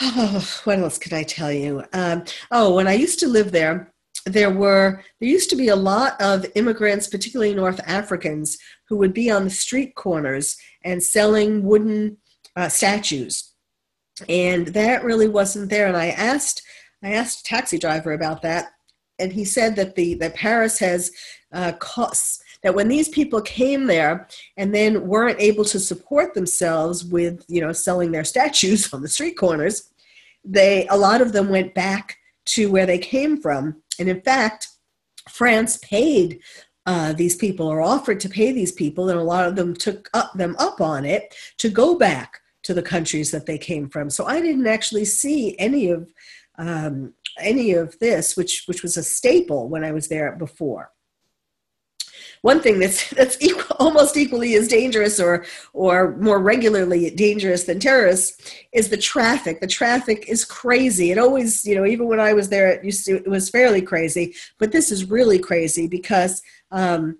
oh, 0.00 0.60
what 0.64 0.78
else 0.78 0.96
could 0.96 1.12
I 1.12 1.24
tell 1.24 1.52
you? 1.52 1.84
Um, 1.92 2.24
oh, 2.50 2.74
when 2.74 2.88
I 2.88 2.94
used 2.94 3.18
to 3.18 3.28
live 3.28 3.52
there, 3.52 3.92
there 4.32 4.50
were 4.50 5.02
there 5.20 5.28
used 5.28 5.50
to 5.50 5.56
be 5.56 5.68
a 5.68 5.76
lot 5.76 6.20
of 6.20 6.46
immigrants, 6.54 7.06
particularly 7.06 7.54
North 7.54 7.80
Africans, 7.86 8.58
who 8.88 8.96
would 8.96 9.12
be 9.12 9.30
on 9.30 9.44
the 9.44 9.50
street 9.50 9.94
corners 9.94 10.56
and 10.82 11.02
selling 11.02 11.62
wooden 11.64 12.16
uh, 12.56 12.68
statues, 12.68 13.52
and 14.28 14.68
that 14.68 15.04
really 15.04 15.28
wasn't 15.28 15.70
there. 15.70 15.86
And 15.86 15.96
I 15.96 16.08
asked 16.08 16.62
I 17.02 17.12
asked 17.12 17.40
a 17.40 17.44
taxi 17.44 17.78
driver 17.78 18.12
about 18.12 18.42
that, 18.42 18.72
and 19.18 19.32
he 19.32 19.44
said 19.44 19.76
that 19.76 19.94
the 19.94 20.14
that 20.14 20.34
Paris 20.34 20.78
has 20.78 21.10
uh, 21.52 21.72
costs 21.72 22.42
that 22.62 22.74
when 22.74 22.88
these 22.88 23.08
people 23.08 23.40
came 23.40 23.86
there 23.86 24.26
and 24.56 24.74
then 24.74 25.06
weren't 25.06 25.40
able 25.40 25.64
to 25.64 25.78
support 25.78 26.34
themselves 26.34 27.04
with 27.04 27.44
you 27.48 27.60
know 27.60 27.72
selling 27.72 28.12
their 28.12 28.24
statues 28.24 28.92
on 28.92 29.02
the 29.02 29.08
street 29.08 29.36
corners 29.36 29.90
they 30.44 30.86
a 30.88 30.96
lot 30.96 31.20
of 31.20 31.32
them 31.32 31.48
went 31.48 31.74
back 31.74 32.18
to 32.46 32.70
where 32.70 32.86
they 32.86 32.98
came 32.98 33.40
from. 33.40 33.82
And 33.98 34.08
in 34.08 34.20
fact, 34.20 34.68
France 35.28 35.78
paid 35.78 36.40
uh, 36.86 37.12
these 37.12 37.36
people 37.36 37.68
or 37.68 37.82
offered 37.82 38.20
to 38.20 38.28
pay 38.28 38.52
these 38.52 38.72
people, 38.72 39.10
and 39.10 39.18
a 39.18 39.22
lot 39.22 39.46
of 39.46 39.56
them 39.56 39.74
took 39.74 40.08
up, 40.14 40.32
them 40.34 40.56
up 40.58 40.80
on 40.80 41.04
it 41.04 41.34
to 41.58 41.68
go 41.68 41.96
back 41.96 42.40
to 42.62 42.74
the 42.74 42.82
countries 42.82 43.30
that 43.30 43.46
they 43.46 43.58
came 43.58 43.88
from. 43.88 44.10
So 44.10 44.24
I 44.24 44.40
didn't 44.40 44.66
actually 44.66 45.04
see 45.04 45.58
any 45.58 45.90
of 45.90 46.10
um, 46.58 47.14
any 47.38 47.72
of 47.72 47.96
this, 48.00 48.36
which 48.36 48.64
which 48.66 48.82
was 48.82 48.96
a 48.96 49.02
staple 49.02 49.68
when 49.68 49.84
I 49.84 49.92
was 49.92 50.08
there 50.08 50.32
before 50.32 50.90
one 52.42 52.60
thing 52.60 52.78
that's 52.78 53.10
that's 53.18 53.36
equal, 53.40 53.76
almost 53.78 54.16
equally 54.16 54.54
as 54.54 54.68
dangerous 54.68 55.20
or 55.20 55.44
or 55.72 56.16
more 56.16 56.38
regularly 56.38 57.10
dangerous 57.10 57.64
than 57.64 57.80
terrorists 57.80 58.54
is 58.72 58.88
the 58.88 58.96
traffic. 58.96 59.60
The 59.60 59.66
traffic 59.66 60.28
is 60.28 60.44
crazy. 60.44 61.10
It 61.10 61.18
always, 61.18 61.64
you 61.64 61.74
know, 61.74 61.86
even 61.86 62.06
when 62.06 62.20
I 62.20 62.32
was 62.32 62.48
there, 62.48 62.68
it 62.68 62.84
used 62.84 63.04
to 63.06 63.16
it 63.16 63.28
was 63.28 63.50
fairly 63.50 63.82
crazy, 63.82 64.34
but 64.58 64.72
this 64.72 64.90
is 64.90 65.10
really 65.10 65.38
crazy 65.38 65.86
because. 65.86 66.42
Um, 66.70 67.18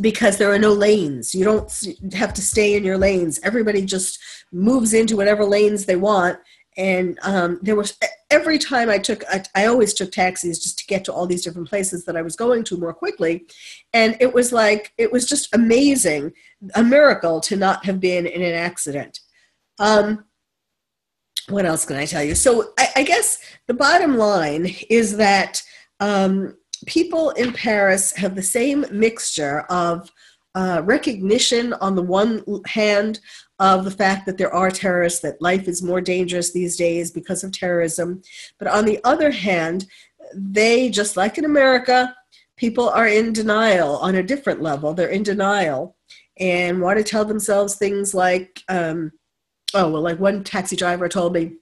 because 0.00 0.36
there 0.36 0.52
are 0.52 0.60
no 0.60 0.72
lanes. 0.72 1.34
You 1.34 1.44
don't 1.44 1.86
have 2.12 2.32
to 2.34 2.42
stay 2.42 2.76
in 2.76 2.84
your 2.84 2.96
lanes. 2.98 3.40
Everybody 3.42 3.84
just 3.84 4.20
moves 4.52 4.94
into 4.94 5.16
whatever 5.16 5.44
lanes 5.44 5.86
they 5.86 5.96
want 5.96 6.38
and 6.78 7.18
um, 7.22 7.58
there 7.60 7.76
was 7.76 7.98
every 8.30 8.56
time 8.56 8.88
i 8.88 8.96
took 8.96 9.24
I, 9.28 9.42
I, 9.54 9.66
always 9.66 9.92
took 9.92 10.12
taxis 10.12 10.62
just 10.62 10.78
to 10.78 10.86
get 10.86 11.04
to 11.04 11.12
all 11.12 11.26
these 11.26 11.42
different 11.42 11.68
places 11.68 12.04
that 12.04 12.16
i 12.16 12.22
was 12.22 12.36
going 12.36 12.64
to 12.64 12.78
more 12.78 12.94
quickly. 12.94 13.46
And 13.92 14.16
it 14.20 14.32
was 14.32 14.52
like 14.52 14.92
it 14.96 15.12
was 15.12 15.28
just 15.28 15.54
amazing 15.54 16.32
a 16.74 16.82
miracle 16.82 17.40
to 17.40 17.56
not 17.56 17.84
have 17.84 18.00
been 18.00 18.26
in 18.26 18.42
an 18.42 18.54
accident. 18.54 19.20
Um, 19.78 20.24
what 21.48 21.64
else 21.66 21.84
can 21.84 21.96
i 21.96 22.06
tell 22.06 22.22
you? 22.22 22.34
So 22.34 22.72
i, 22.78 22.88
I 22.96 23.02
guess 23.02 23.40
the 23.66 23.74
bottom 23.74 24.16
line 24.16 24.74
is 24.88 25.16
that 25.16 25.62
um, 26.00 26.56
people 26.86 27.30
in 27.30 27.52
paris 27.52 28.12
have 28.12 28.36
the 28.36 28.42
same 28.42 28.86
mixture 28.92 29.60
of 29.68 30.10
uh, 30.54 30.82
recognition 30.84 31.72
on 31.74 31.94
the 31.94 32.02
one 32.02 32.44
hand 32.66 33.20
of 33.58 33.84
the 33.84 33.90
fact 33.90 34.26
that 34.26 34.38
there 34.38 34.54
are 34.54 34.70
terrorists, 34.70 35.20
that 35.20 35.42
life 35.42 35.66
is 35.66 35.82
more 35.82 36.00
dangerous 36.00 36.52
these 36.52 36.76
days 36.76 37.10
because 37.10 37.42
of 37.42 37.52
terrorism. 37.52 38.22
But 38.58 38.68
on 38.68 38.84
the 38.84 39.00
other 39.04 39.30
hand, 39.30 39.86
they, 40.34 40.90
just 40.90 41.16
like 41.16 41.38
in 41.38 41.44
America, 41.44 42.14
people 42.56 42.88
are 42.88 43.08
in 43.08 43.32
denial 43.32 43.96
on 43.96 44.16
a 44.16 44.22
different 44.22 44.62
level. 44.62 44.94
They're 44.94 45.08
in 45.08 45.22
denial 45.22 45.96
and 46.38 46.80
want 46.80 46.98
to 46.98 47.04
tell 47.04 47.24
themselves 47.24 47.74
things 47.74 48.14
like, 48.14 48.62
um, 48.68 49.12
oh, 49.74 49.90
well, 49.90 50.02
like 50.02 50.20
one 50.20 50.44
taxi 50.44 50.76
driver 50.76 51.08
told 51.08 51.32
me, 51.32 51.52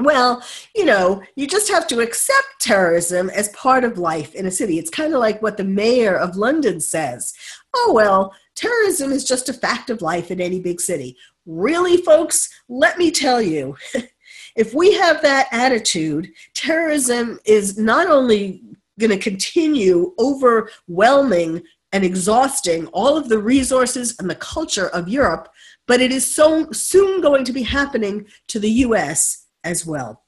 well, 0.00 0.42
you 0.76 0.84
know, 0.84 1.22
you 1.34 1.46
just 1.46 1.68
have 1.70 1.86
to 1.88 2.00
accept 2.00 2.60
terrorism 2.60 3.30
as 3.30 3.48
part 3.48 3.82
of 3.82 3.98
life 3.98 4.34
in 4.34 4.46
a 4.46 4.50
city. 4.50 4.78
It's 4.78 4.90
kind 4.90 5.12
of 5.12 5.18
like 5.18 5.42
what 5.42 5.56
the 5.56 5.64
mayor 5.64 6.16
of 6.16 6.36
London 6.36 6.78
says. 6.80 7.32
Oh, 7.74 7.92
well, 7.94 8.32
terrorism 8.54 9.10
is 9.10 9.24
just 9.24 9.48
a 9.48 9.52
fact 9.52 9.90
of 9.90 10.00
life 10.00 10.30
in 10.30 10.40
any 10.40 10.60
big 10.60 10.80
city. 10.80 11.16
Really, 11.48 11.96
folks, 11.96 12.50
let 12.68 12.98
me 12.98 13.10
tell 13.10 13.40
you, 13.40 13.74
if 14.54 14.74
we 14.74 14.92
have 14.92 15.22
that 15.22 15.48
attitude, 15.50 16.30
terrorism 16.52 17.40
is 17.46 17.78
not 17.78 18.06
only 18.06 18.62
going 19.00 19.10
to 19.10 19.18
continue 19.18 20.14
overwhelming 20.18 21.62
and 21.92 22.04
exhausting 22.04 22.86
all 22.88 23.16
of 23.16 23.30
the 23.30 23.38
resources 23.38 24.14
and 24.18 24.28
the 24.28 24.34
culture 24.34 24.88
of 24.88 25.08
Europe, 25.08 25.48
but 25.86 26.02
it 26.02 26.12
is 26.12 26.30
so 26.30 26.70
soon 26.70 27.22
going 27.22 27.46
to 27.46 27.52
be 27.54 27.62
happening 27.62 28.26
to 28.48 28.58
the 28.58 28.70
US 28.84 29.46
as 29.64 29.86
well. 29.86 30.24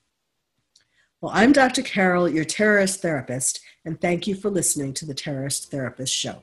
Well, 1.20 1.32
I'm 1.34 1.52
Dr. 1.52 1.82
Carole, 1.82 2.30
your 2.30 2.46
terrorist 2.46 3.02
therapist, 3.02 3.60
and 3.84 4.00
thank 4.00 4.26
you 4.26 4.34
for 4.34 4.48
listening 4.48 4.94
to 4.94 5.04
the 5.04 5.12
Terrorist 5.12 5.70
Therapist 5.70 6.14
Show. 6.14 6.42